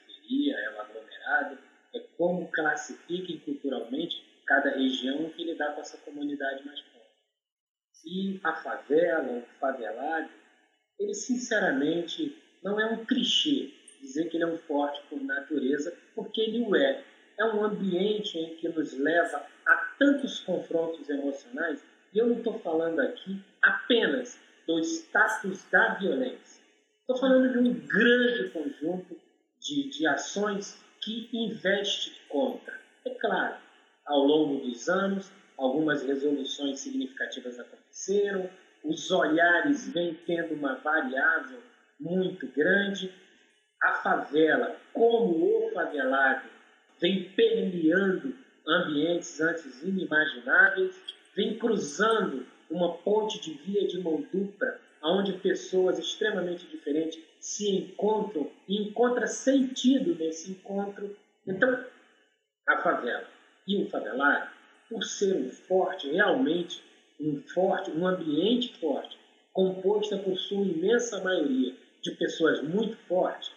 [0.52, 1.58] é o aglomerado,
[1.94, 7.08] é como classifiquem culturalmente cada região que lidar com essa comunidade mais pobre.
[8.06, 10.30] E a favela, o favelado,
[11.00, 16.42] ele sinceramente não é um clichê dizer que ele é um forte por natureza, porque
[16.42, 17.04] ele o é
[17.40, 22.60] é um ambiente em que nos leva a tantos confrontos emocionais, e eu não estou
[22.60, 26.62] falando aqui apenas do status da violência.
[27.00, 29.20] Estou falando de um grande conjunto
[29.62, 32.80] de, de ações que investe contra.
[33.06, 33.56] É claro,
[34.06, 38.50] ao longo dos anos, algumas resoluções significativas aconteceram,
[38.84, 41.62] os olhares vêm tendo uma variável
[42.00, 43.14] muito grande.
[43.82, 46.50] A favela, como o favelado,
[47.00, 48.36] vem permeando
[48.68, 51.00] ambientes antes inimagináveis,
[51.36, 58.52] vem cruzando uma ponte de via de mão dupla, onde pessoas extremamente diferentes se encontram
[58.68, 61.16] e encontram sentido nesse encontro.
[61.48, 61.84] Então,
[62.68, 63.28] a favela
[63.68, 64.50] e o favelado,
[64.90, 66.84] por ser um forte, realmente
[67.20, 69.18] um forte, um ambiente forte,
[69.54, 73.52] composta por sua imensa maioria de pessoas muito fortes,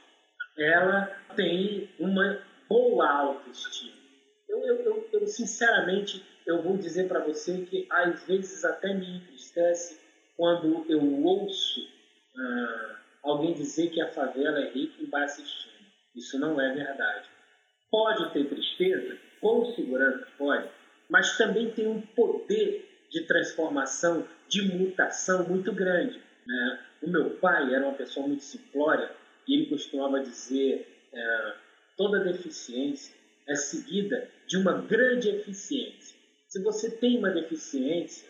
[0.58, 3.94] ela tem uma boa autoestima.
[4.48, 9.16] Eu, eu, eu, eu sinceramente, eu vou dizer para você que às vezes até me
[9.16, 10.03] entristece
[10.36, 11.88] quando eu ouço
[12.36, 15.74] ah, alguém dizer que a favela é rica em baixa estima.
[16.14, 17.28] Isso não é verdade.
[17.90, 20.68] Pode ter tristeza, com segurança pode,
[21.08, 26.20] mas também tem um poder de transformação, de mutação muito grande.
[26.46, 26.80] Né?
[27.02, 29.10] O meu pai era uma pessoa muito simplória
[29.46, 31.54] e ele costumava dizer é,
[31.96, 33.14] toda deficiência
[33.46, 36.18] é seguida de uma grande eficiência.
[36.48, 38.28] Se você tem uma deficiência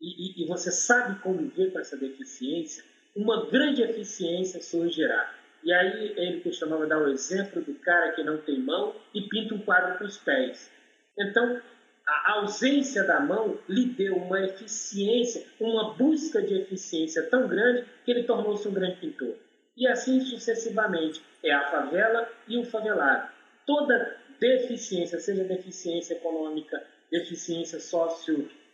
[0.00, 2.84] e, e, e você sabe conviver com essa deficiência,
[3.14, 5.34] uma grande eficiência surgirá.
[5.64, 9.54] E aí ele costumava dar o exemplo do cara que não tem mão e pinta
[9.54, 10.70] um quadro com os pés.
[11.18, 11.60] Então,
[12.06, 18.10] a ausência da mão lhe deu uma eficiência, uma busca de eficiência tão grande que
[18.12, 19.34] ele tornou-se um grande pintor.
[19.76, 21.20] E assim sucessivamente.
[21.42, 23.28] É a favela e o favelado.
[23.66, 27.78] Toda deficiência, seja deficiência econômica, deficiência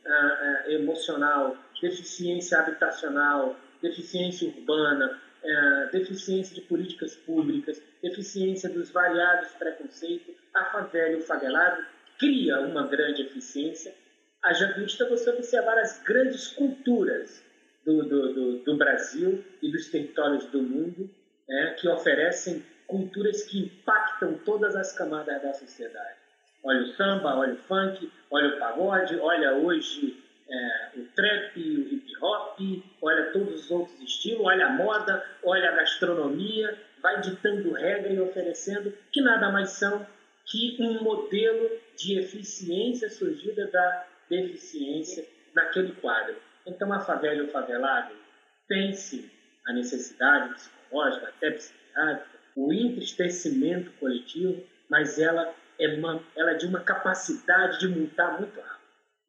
[0.02, 10.64] socio-emocional, deficiência habitacional, deficiência urbana, é, deficiência de políticas públicas, deficiência dos variados preconceitos, a
[10.66, 11.84] favela e o favelado
[12.18, 13.94] cria uma grande eficiência.
[14.44, 17.44] Haja vista você observar as grandes culturas
[17.84, 21.10] do, do, do, do Brasil e dos territórios do mundo
[21.48, 26.22] é, que oferecem culturas que impactam todas as camadas da sociedade.
[26.64, 30.16] Olha o samba, olha o funk, olha o pagode, olha hoje
[30.48, 32.58] é, o trap, o hip hop,
[33.00, 38.20] olha todos os outros estilos, olha a moda, olha a gastronomia, vai ditando regra e
[38.20, 40.06] oferecendo que nada mais são
[40.46, 45.24] que um modelo de eficiência surgida da deficiência
[45.54, 46.36] naquele quadro.
[46.66, 48.14] Então a favela e o favelado
[48.66, 49.30] tem sim
[49.66, 56.66] a necessidade psicológica, até psiquiátrica, o entristecimento coletivo, mas ela é, uma, ela é de
[56.66, 58.82] uma capacidade de montar muito rápido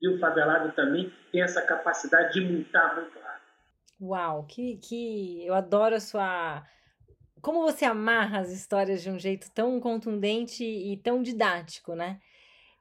[0.04, 3.44] e o favelado também tem essa capacidade de mutar muito rápido.
[4.02, 6.62] Uau, que, que eu adoro a sua.
[7.42, 12.20] Como você amarra as histórias de um jeito tão contundente e tão didático, né?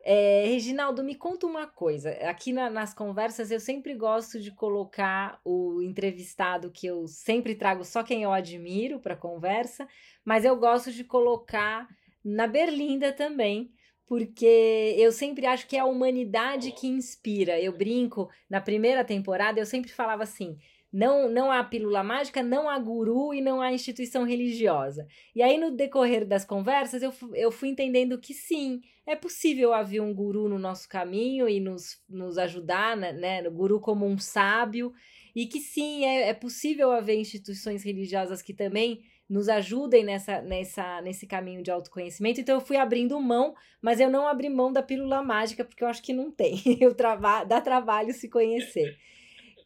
[0.04, 2.10] É, Reginaldo, me conta uma coisa.
[2.28, 7.84] Aqui na, nas conversas eu sempre gosto de colocar o entrevistado que eu sempre trago
[7.84, 9.86] só quem eu admiro para conversa,
[10.24, 11.88] mas eu gosto de colocar
[12.24, 13.70] na Berlinda também,
[14.06, 17.60] porque eu sempre acho que é a humanidade que inspira.
[17.60, 20.58] Eu brinco, na primeira temporada eu sempre falava assim:
[20.92, 25.06] não, não há pílula mágica, não há guru e não há instituição religiosa.
[25.34, 30.02] E aí, no decorrer das conversas, eu, eu fui entendendo que sim, é possível haver
[30.02, 33.48] um guru no nosso caminho e nos, nos ajudar, né, né?
[33.48, 34.92] O guru como um sábio,
[35.34, 39.00] e que sim, é, é possível haver instituições religiosas que também
[39.32, 42.38] nos ajudem nessa, nessa, nesse caminho de autoconhecimento.
[42.38, 45.88] Então eu fui abrindo mão, mas eu não abri mão da pílula mágica, porque eu
[45.88, 46.60] acho que não tem.
[46.78, 48.98] Eu trava, dá trabalho se conhecer.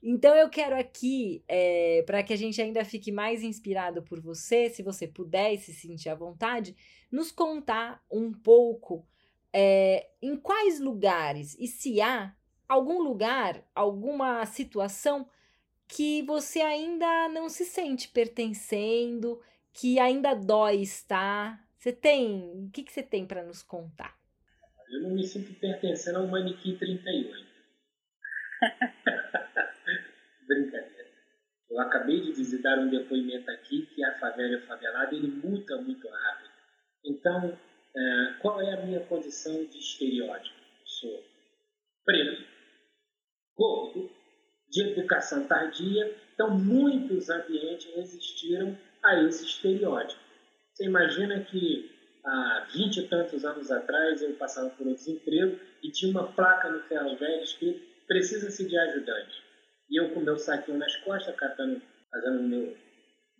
[0.00, 4.70] Então eu quero aqui, é, para que a gente ainda fique mais inspirado por você,
[4.70, 6.76] se você puder e se sentir à vontade,
[7.10, 9.04] nos contar um pouco
[9.52, 12.32] é, em quais lugares e se há
[12.68, 15.26] algum lugar, alguma situação
[15.88, 19.40] que você ainda não se sente pertencendo,
[19.78, 21.62] que ainda dói estar?
[21.76, 22.66] Você tem.
[22.66, 24.16] O que, que você tem para nos contar?
[24.90, 27.46] Eu não me sinto pertencendo ao Manequim 38.
[30.48, 31.06] Brincadeira.
[31.68, 35.82] Eu acabei de dar um depoimento aqui que a favela e o favelado ele muda
[35.82, 36.50] muito rápido.
[37.04, 37.58] Então,
[37.94, 40.56] é, qual é a minha condição de estereótipo?
[40.84, 41.22] Sou
[42.04, 42.44] preto,
[43.56, 44.10] gordo,
[44.70, 46.16] de educação tardia.
[46.32, 50.20] Então, muitos ambientes resistiram a esse estereótipo.
[50.72, 51.90] Você imagina que
[52.24, 56.68] há vinte e tantos anos atrás eu passava por um desemprego e tinha uma placa
[56.68, 59.42] no ferro velho escrito precisa-se de ajudante.
[59.90, 61.80] E eu com meu saquinho nas costas, catando,
[62.10, 62.76] fazendo meu,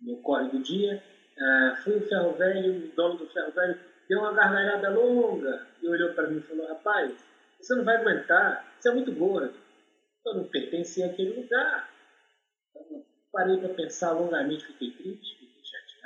[0.01, 1.03] meu corre do dia,
[1.37, 5.87] uh, fui o ferro velho, o dono do ferro velho deu uma gargalhada longa e
[5.87, 7.13] olhou para mim e falou, rapaz,
[7.59, 9.53] você não vai aguentar, você é muito gordo.
[10.25, 11.89] Eu não pertencia àquele lugar.
[12.69, 15.46] Então, parei para pensar longamente, fiquei triste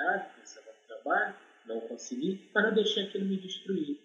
[0.01, 1.35] chateado, pensava no trabalho,
[1.67, 3.99] não consegui, mas não deixei aquilo me destruir.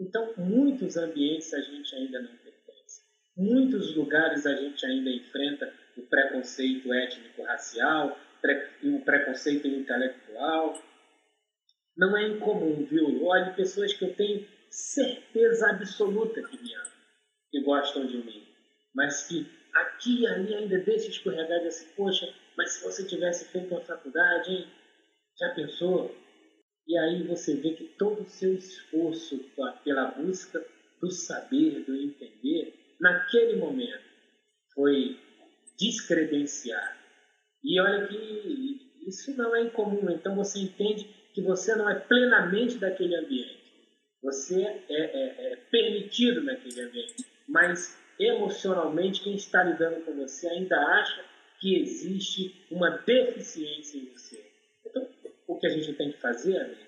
[0.00, 3.02] Então, muitos ambientes a gente ainda não pertence.
[3.36, 8.18] Muitos lugares a gente ainda enfrenta o preconceito étnico-racial,
[8.84, 10.80] o preconceito intelectual.
[11.96, 13.24] Não é incomum, viu?
[13.24, 16.92] Olha, pessoas que eu tenho certeza absoluta que me amam,
[17.50, 18.46] que gostam de mim,
[18.94, 22.26] mas que aqui e ali ainda deixa escorregar e assim, poxa,
[22.56, 24.66] mas se você tivesse feito uma faculdade, hein?
[25.38, 26.14] Já pensou?
[26.86, 29.38] E aí você vê que todo o seu esforço
[29.84, 30.64] pela busca
[31.00, 34.04] do saber, do entender, naquele momento
[34.74, 35.18] foi
[35.78, 36.96] descredenciado.
[37.62, 40.10] E olha que Isso não é incomum.
[40.10, 43.62] Então você entende que você não é plenamente daquele ambiente.
[44.22, 47.24] Você é, é, é permitido naquele ambiente.
[47.48, 51.24] Mas emocionalmente, quem está lidando com você ainda acha
[51.60, 54.45] que existe uma deficiência em você.
[55.46, 56.86] O que a gente tem que fazer, amiga,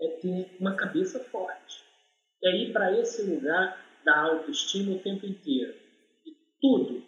[0.00, 1.84] é ter uma cabeça forte.
[2.42, 5.74] É ir para esse lugar da autoestima o tempo inteiro.
[6.26, 7.02] E tudo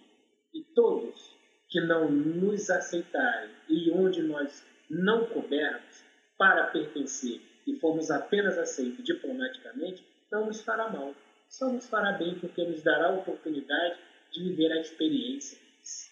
[0.54, 1.32] e todos
[1.68, 6.04] que não nos aceitarem e onde nós não coubermos
[6.36, 11.14] para pertencer e formos apenas aceitos diplomaticamente, não nos fará mal.
[11.48, 13.98] Só nos fará bem porque nos dará a oportunidade
[14.32, 15.58] de viver a experiência,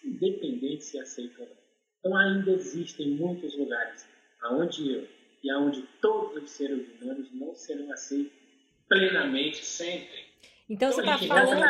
[0.03, 1.55] independente se aceito ou não.
[1.99, 4.07] Então ainda existem muitos lugares
[4.41, 5.07] aonde eu
[5.43, 8.31] e aonde todos os seres humanos não serão aceitos
[8.87, 10.31] plenamente sempre.
[10.69, 11.63] Então, você está falando,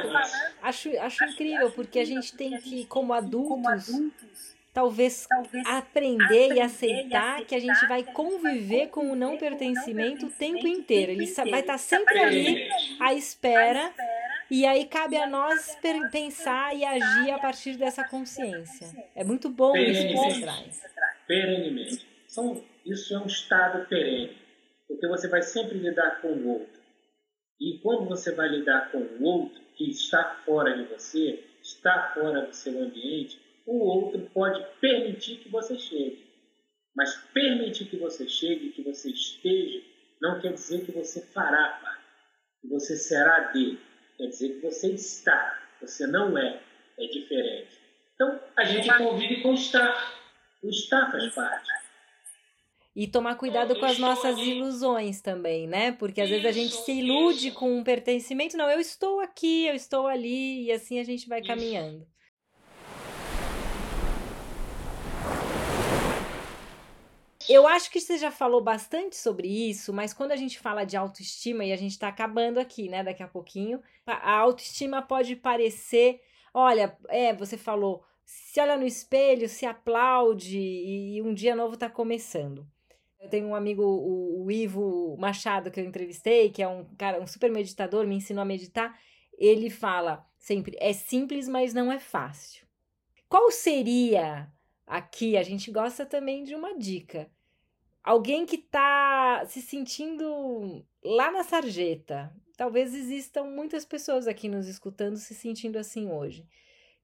[0.61, 5.27] acho, acho incrível, porque a gente tem que, como adultos, talvez
[5.65, 11.11] aprender e aceitar que a gente vai conviver com o não pertencimento o tempo inteiro.
[11.13, 12.69] Ele vai estar tá sempre ali
[12.99, 13.91] à espera,
[14.51, 15.75] e aí cabe a nós
[16.11, 18.87] pensar e agir a partir dessa consciência.
[19.15, 20.81] É muito bom isso que você traz.
[21.27, 22.10] Perenemente.
[22.85, 24.37] Isso é um estado perene,
[24.87, 26.81] porque você vai sempre lidar com o outro.
[27.59, 32.45] E quando você vai lidar com o outro, que está fora de você, está fora
[32.45, 36.25] do seu ambiente, o outro pode permitir que você chegue.
[36.95, 39.81] Mas permitir que você chegue, que você esteja,
[40.21, 42.03] não quer dizer que você fará parte,
[42.61, 43.79] que você será dele.
[44.17, 46.61] Quer dizer que você está, você não é,
[46.97, 47.77] é diferente.
[48.15, 50.21] Então, a gente convive com o estar.
[50.63, 51.80] O estar faz parte.
[52.93, 55.93] E tomar cuidado com as nossas ilusões também, né?
[55.93, 58.57] Porque às vezes a gente se ilude com um pertencimento.
[58.57, 62.05] Não, eu estou aqui, eu estou ali, e assim a gente vai caminhando.
[67.49, 70.95] Eu acho que você já falou bastante sobre isso, mas quando a gente fala de
[70.95, 76.21] autoestima, e a gente está acabando aqui, né, daqui a pouquinho, a autoestima pode parecer,
[76.53, 81.89] olha, é, você falou, se olha no espelho, se aplaude e um dia novo está
[81.89, 82.65] começando.
[83.21, 87.21] Eu tenho um amigo, o, o, Ivo Machado, que eu entrevistei, que é um cara,
[87.21, 88.99] um super meditador, me ensinou a meditar.
[89.37, 92.65] Ele fala sempre: é simples, mas não é fácil.
[93.29, 94.51] Qual seria
[94.87, 95.37] aqui?
[95.37, 97.29] A gente gosta também de uma dica.
[98.03, 102.33] Alguém que está se sentindo lá na sarjeta.
[102.57, 106.47] Talvez existam muitas pessoas aqui nos escutando se sentindo assim hoje.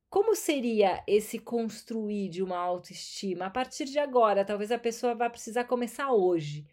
[0.10, 4.46] Como seria esse construir de uma autoestima a partir de agora?
[4.46, 6.66] Talvez a pessoa vá precisar começar hoje.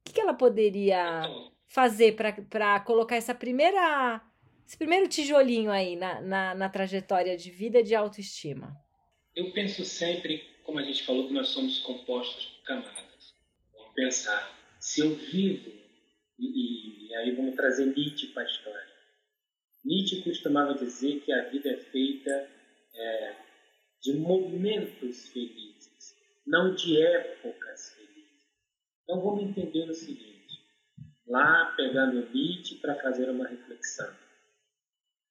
[0.00, 1.22] O que, ela poderia
[1.68, 2.16] fazer
[2.48, 4.20] para colocar essa primeira,
[4.66, 8.76] esse primeiro tijolinho aí na, na, na trajetória de vida de autoestima?
[9.36, 13.34] Eu penso sempre, como a gente falou, que nós somos compostos por camadas.
[13.72, 15.70] Vamos pensar, se eu vivo,
[16.40, 18.90] e, e aí vamos trazer Nietzsche para a história.
[19.84, 22.59] Nietzsche costumava dizer que a vida é feita
[23.00, 23.36] é,
[24.02, 26.14] de momentos felizes,
[26.46, 28.10] não de épocas felizes.
[29.02, 30.60] Então vamos entender o seguinte,
[31.26, 34.14] lá pegando Nietzsche para fazer uma reflexão.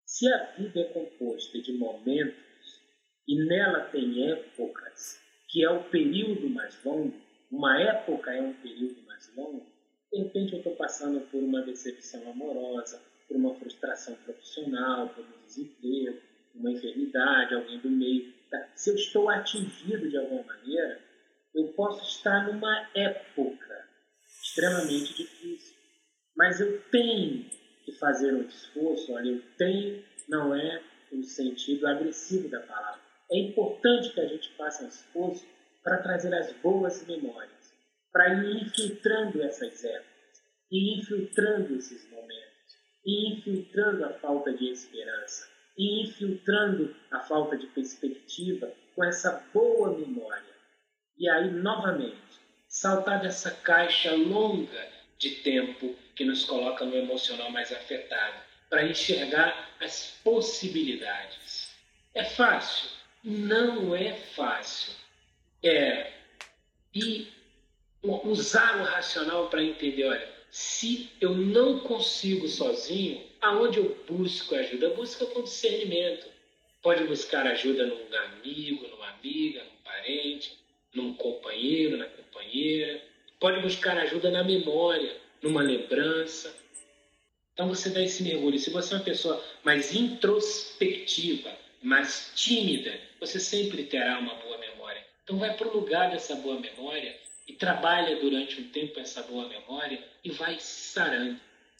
[0.05, 2.82] Se a vida é composta de momentos
[3.28, 7.15] e nela tem épocas, que é o período mais longo,
[7.51, 9.65] uma época é um período mais longo,
[10.11, 15.45] de repente eu estou passando por uma decepção amorosa, por uma frustração profissional, por um
[15.45, 16.29] desemprego,
[16.60, 18.34] uma enfermidade, alguém do meio.
[18.49, 18.70] Tá?
[18.76, 20.99] Se eu estou atingido de alguma maneira,
[21.55, 23.88] eu posso estar numa época
[24.43, 25.76] extremamente difícil.
[26.36, 27.49] Mas eu tenho
[27.86, 30.82] que fazer um esforço, olha, eu tenho, não é
[31.12, 33.01] no sentido agressivo da palavra.
[33.32, 35.45] É importante que a gente faça um esforço
[35.84, 37.74] para trazer as boas memórias,
[38.12, 40.10] para ir infiltrando essas épocas,
[40.72, 45.47] e infiltrando esses momentos, e infiltrando a falta de esperança,
[45.80, 50.44] e infiltrando a falta de perspectiva com essa boa memória.
[51.18, 52.18] E aí, novamente,
[52.68, 59.70] saltar dessa caixa longa de tempo que nos coloca no emocional mais afetado, para enxergar
[59.80, 61.72] as possibilidades.
[62.14, 62.90] É fácil?
[63.24, 64.94] Não é fácil.
[65.64, 66.12] É
[66.94, 67.32] e
[68.04, 74.90] usar o racional para entender, olha, se eu não consigo sozinho, aonde eu busco ajuda?
[74.92, 76.28] Busca com discernimento.
[76.82, 80.58] Pode buscar ajuda num amigo, numa amiga, num parente,
[80.94, 83.02] num companheiro, na companheira.
[83.40, 86.56] Pode buscar ajuda na memória, numa lembrança.
[87.54, 88.58] Então você dá esse mergulho.
[88.58, 95.06] Se você é uma pessoa mais introspectiva, mais tímida, você sempre terá uma boa memória
[95.24, 97.18] Então vai para o lugar dessa boa memória
[97.48, 101.40] e trabalha durante um tempo essa boa memória e vai sarando.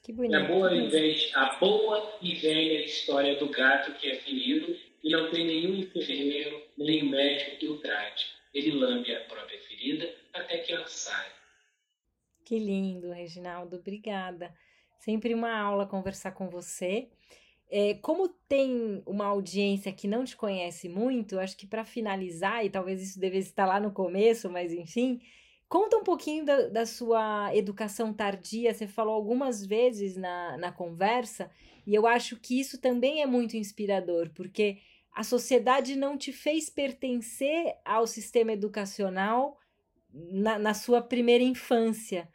[0.10, 0.38] Que bonito.
[0.38, 5.12] A boa, e velha, a boa e velha história do gato que é ferido e
[5.12, 8.26] não tem nenhum enfermeiro, nem médico que o trate.
[8.52, 11.28] Ele lambe a própria ferida até que ela sai.
[12.44, 13.76] Que lindo, Reginaldo.
[13.76, 14.52] Obrigada.
[14.98, 17.08] Sempre uma aula conversar com você.
[17.70, 22.72] É, como tem uma audiência que não te conhece muito, acho que para finalizar, e
[22.72, 25.22] talvez isso devesse estar lá no começo, mas enfim,
[25.70, 28.74] conta um pouquinho da, da sua educação tardia.
[28.74, 31.50] Você falou algumas vezes na, na conversa,
[31.86, 34.80] e eu acho que isso também é muito inspirador, porque
[35.16, 39.58] a sociedade não te fez pertencer ao sistema educacional
[40.12, 42.28] na, na sua primeira infância,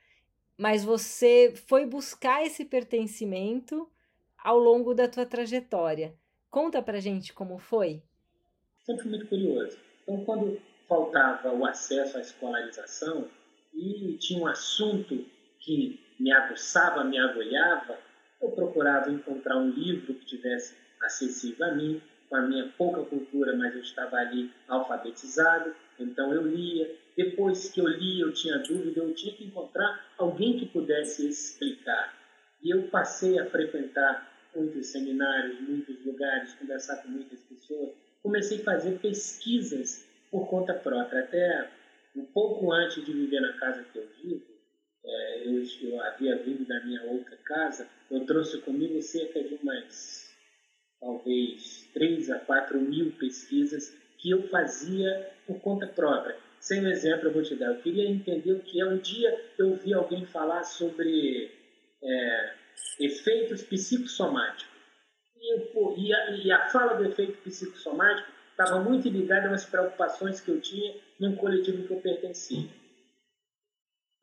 [0.56, 3.90] mas você foi buscar esse pertencimento
[4.38, 6.14] ao longo da tua trajetória.
[6.50, 8.00] Conta pra gente como foi.
[8.84, 9.76] Sempre muito curioso.
[10.02, 13.28] Então, quando faltava o acesso à escolarização
[13.72, 15.24] e tinha um assunto
[15.60, 17.98] que me aguçava, me agulhava,
[18.40, 23.56] eu procurava encontrar um livro que tivesse acessível a mim, com a minha pouca cultura,
[23.56, 26.94] mas eu estava ali alfabetizado, então eu lia.
[27.16, 32.14] Depois que eu lia, eu tinha dúvida, eu tinha que encontrar alguém que pudesse explicar.
[32.62, 37.90] E eu passei a frequentar muitos seminários, muitos lugares, conversar com muitas pessoas.
[38.22, 41.20] Comecei a fazer pesquisas por conta própria.
[41.20, 41.70] Até
[42.16, 44.42] um pouco antes de viver na casa que eu vivo,
[45.04, 50.34] é, eu, eu, havia vindo da minha outra casa, eu trouxe comigo cerca de umas,
[50.98, 56.36] talvez, 3 a 4 mil pesquisas que eu fazia por conta própria.
[56.58, 57.66] Sem um exemplo, eu vou te dar.
[57.66, 58.86] Eu queria entender o que é.
[58.86, 61.52] Um dia eu vi alguém falar sobre
[62.02, 62.54] é,
[62.98, 64.74] efeitos psicossomáticos.
[65.36, 70.50] E, e, a, e a fala do efeito psicossomático estava muito ligada às preocupações que
[70.50, 72.68] eu tinha num coletivo que eu pertencia.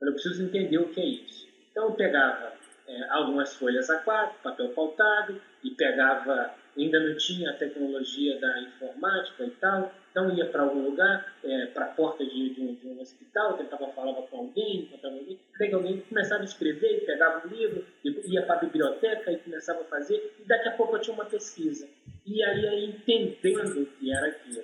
[0.01, 1.47] Eu preciso entender o que é isso.
[1.69, 2.53] Então eu pegava
[2.87, 9.43] é, algumas folhas A4, papel pautado, e pegava, ainda não tinha a tecnologia da informática
[9.45, 12.87] e tal, então ia para algum lugar, é, para a porta de, de, um, de,
[12.87, 17.51] um, hospital, tentava falar com alguém, encontrava alguém, até alguém começava a escrever, pegava um
[17.51, 21.13] livro, ia para a biblioteca e começava a fazer, e daqui a pouco eu tinha
[21.13, 21.87] uma pesquisa.
[22.31, 24.63] E aí ia entendendo o que era aquilo.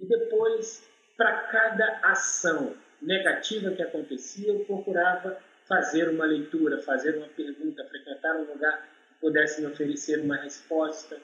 [0.00, 5.38] E depois, para cada ação negativa que acontecia, eu procurava
[5.68, 11.20] fazer uma leitura, fazer uma pergunta, frequentar um lugar que pudesse me oferecer uma resposta.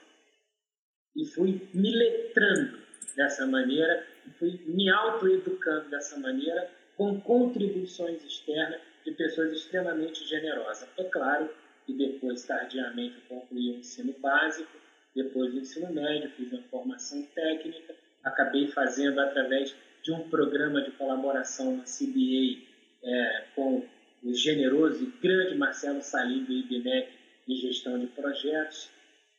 [1.16, 2.78] E fui me letrando
[3.16, 4.06] dessa maneira,
[4.38, 10.88] fui me autoeducando dessa maneira, com contribuições externas de pessoas extremamente generosas.
[10.96, 11.50] É claro
[11.84, 14.79] que depois, tardiamente, eu concluí o ensino básico,
[15.14, 17.94] depois do ensino médio, fiz uma formação técnica,
[18.24, 22.62] acabei fazendo através de um programa de colaboração na CBA
[23.02, 23.84] é, com
[24.22, 27.08] o generoso e grande Marcelo Salim do IBMEC
[27.48, 28.90] em gestão de projetos.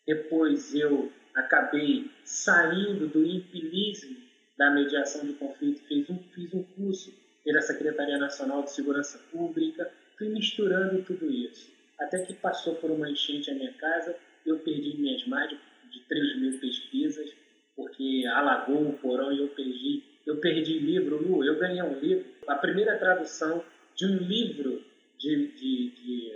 [0.05, 4.17] Depois eu acabei saindo do empirismo
[4.57, 7.13] da mediação de conflito, fiz um, fiz um curso
[7.43, 11.71] pela Secretaria Nacional de Segurança Pública, fui misturando tudo isso.
[11.99, 14.15] Até que passou por uma enchente a minha casa,
[14.45, 15.57] eu perdi minhas mais de,
[15.91, 17.29] de 3 mil pesquisas,
[17.75, 20.03] porque alagou o porão e eu perdi.
[20.25, 23.63] Eu perdi livro, Lu, eu ganhei um livro, a primeira tradução
[23.95, 24.83] de um livro
[25.17, 26.33] de, de, de,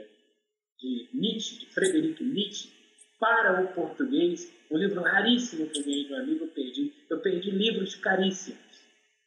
[0.79, 2.69] de Nietzsche, de Frederico Nietzsche,
[3.19, 6.93] para o português, um livro raríssimo que eu ganhei de um amigo, eu perdi.
[7.09, 8.59] Eu perdi livros caríssimos,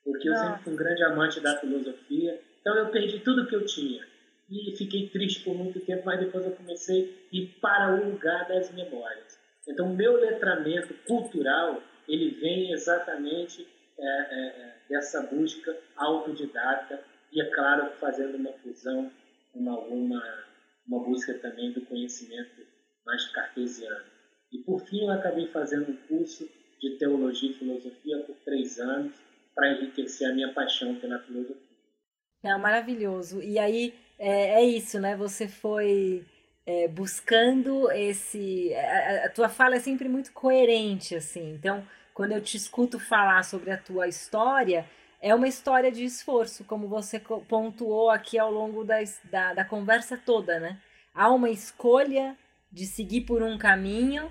[0.05, 3.65] porque eu sempre fui um grande amante da filosofia, então eu perdi tudo que eu
[3.65, 4.07] tinha.
[4.51, 8.49] E fiquei triste por muito tempo, mas depois eu comecei a ir para o lugar
[8.49, 9.39] das memórias.
[9.69, 13.67] Então, meu letramento cultural, ele vem exatamente
[13.99, 19.11] é, é, é dessa busca autodidata e, é claro, fazendo uma fusão
[19.53, 20.23] com alguma
[20.87, 22.67] uma busca também do conhecimento
[23.05, 24.07] mais cartesiano.
[24.51, 26.49] E, por fim, eu acabei fazendo um curso
[26.81, 29.13] de teologia e filosofia por três anos
[29.55, 31.69] para enriquecer a minha paixão pela filosofia.
[32.43, 33.43] É maravilhoso.
[33.43, 35.17] E aí é, é isso, né?
[35.17, 36.25] Você foi
[36.67, 38.75] é, buscando esse.
[38.75, 41.55] A, a, tua fala é sempre muito coerente, assim.
[41.55, 44.85] Então, quando eu te escuto falar sobre a tua história,
[45.21, 50.17] é uma história de esforço, como você pontuou aqui ao longo da, da, da conversa
[50.17, 50.79] toda, né?
[51.15, 52.37] Há uma escolha
[52.71, 54.31] de seguir por um caminho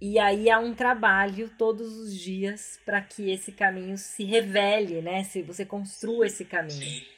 [0.00, 5.24] e aí há um trabalho todos os dias para que esse caminho se revele, né?
[5.24, 7.15] Se você construa esse caminho.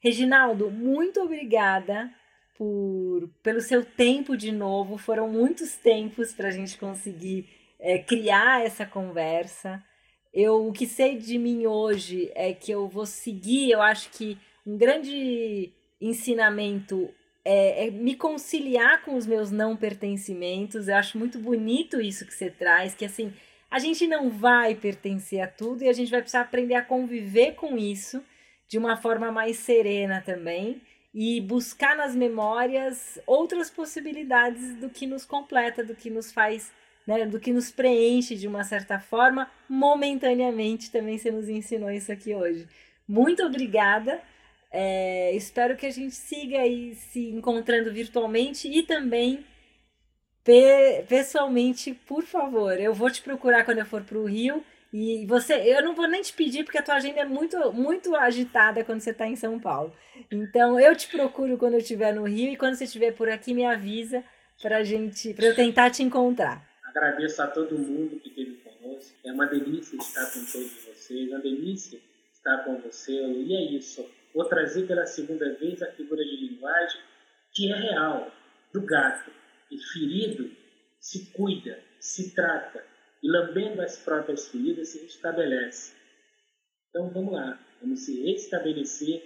[0.00, 2.12] Reginaldo, muito obrigada
[2.56, 4.96] por pelo seu tempo de novo.
[4.96, 9.82] Foram muitos tempos para a gente conseguir é, criar essa conversa.
[10.32, 14.38] eu o que sei de mim hoje é que eu vou seguir, eu acho que
[14.66, 17.08] um grande ensinamento
[17.44, 20.88] é, é, me conciliar com os meus não pertencimentos.
[20.88, 23.32] Eu acho muito bonito isso que você traz, que assim,
[23.70, 27.52] a gente não vai pertencer a tudo e a gente vai precisar aprender a conviver
[27.52, 28.22] com isso
[28.68, 30.80] de uma forma mais serena também
[31.14, 36.70] e buscar nas memórias outras possibilidades do que nos completa, do que nos faz,
[37.06, 42.12] né, do que nos preenche de uma certa forma, momentaneamente também você nos ensinou isso
[42.12, 42.68] aqui hoje.
[43.08, 44.20] Muito obrigada.
[44.70, 49.44] É, espero que a gente siga aí se encontrando virtualmente e também
[50.44, 52.78] pe pessoalmente, por favor.
[52.78, 54.62] Eu vou te procurar quando eu for para o Rio.
[54.98, 58.16] E você, eu não vou nem te pedir porque a tua agenda é muito, muito
[58.16, 59.92] agitada quando você está em São Paulo.
[60.32, 63.52] Então eu te procuro quando eu estiver no Rio e quando você estiver por aqui
[63.52, 64.24] me avisa
[64.62, 66.66] para gente, para eu tentar te encontrar.
[66.82, 69.14] Agradeço a todo mundo que esteve conosco.
[69.22, 72.00] É uma delícia estar com todos vocês, uma delícia
[72.32, 73.12] estar com você.
[73.12, 74.02] E é isso
[74.34, 77.02] vou trazer pela segunda vez a figura de linguagem
[77.52, 78.32] que é real,
[78.72, 79.30] do gato.
[79.70, 80.50] E ferido
[80.98, 82.82] se cuida, se trata,
[83.26, 85.96] e lambendo as próprias feridas se restabelece.
[86.88, 89.20] Então vamos lá, vamos se restabelecer,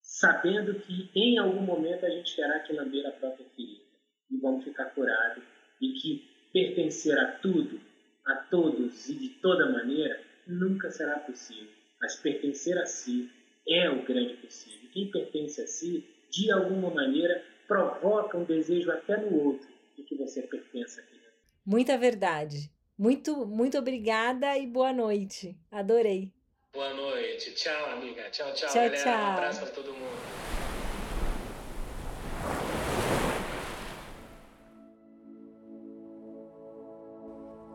[0.00, 3.82] sabendo que em algum momento a gente terá que lamber a própria ferida
[4.30, 5.42] e vamos ficar curados,
[5.80, 7.80] e que pertencer a tudo,
[8.24, 13.28] a todos e de toda maneira nunca será possível, mas pertencer a si
[13.66, 14.88] é o grande possível.
[14.92, 20.14] Quem pertence a si, de alguma maneira, provoca um desejo até no outro de que
[20.14, 21.20] você pertença a ele.
[21.66, 22.70] Muita verdade.
[23.00, 25.56] Muito, muito obrigada e boa noite.
[25.72, 26.30] Adorei.
[26.70, 27.50] Boa noite.
[27.52, 28.28] Tchau, amiga.
[28.28, 29.02] Tchau, tchau, tchau galera.
[29.02, 29.10] Tchau.
[29.10, 30.20] Um abraço para todo mundo.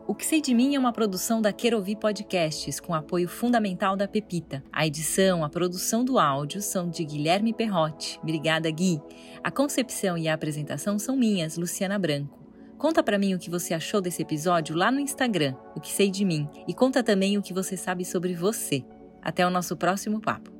[0.06, 4.06] O que sei de mim é uma produção da Querovi Podcasts, com apoio fundamental da
[4.06, 4.62] Pepita.
[4.72, 8.20] A edição, a produção do áudio são de Guilherme Perrotti.
[8.22, 9.02] Obrigada, Gui.
[9.42, 12.35] A concepção e a apresentação são minhas, Luciana Branco.
[12.78, 16.10] Conta para mim o que você achou desse episódio lá no Instagram, o que sei
[16.10, 18.84] de mim, e conta também o que você sabe sobre você.
[19.22, 20.55] Até o nosso próximo papo.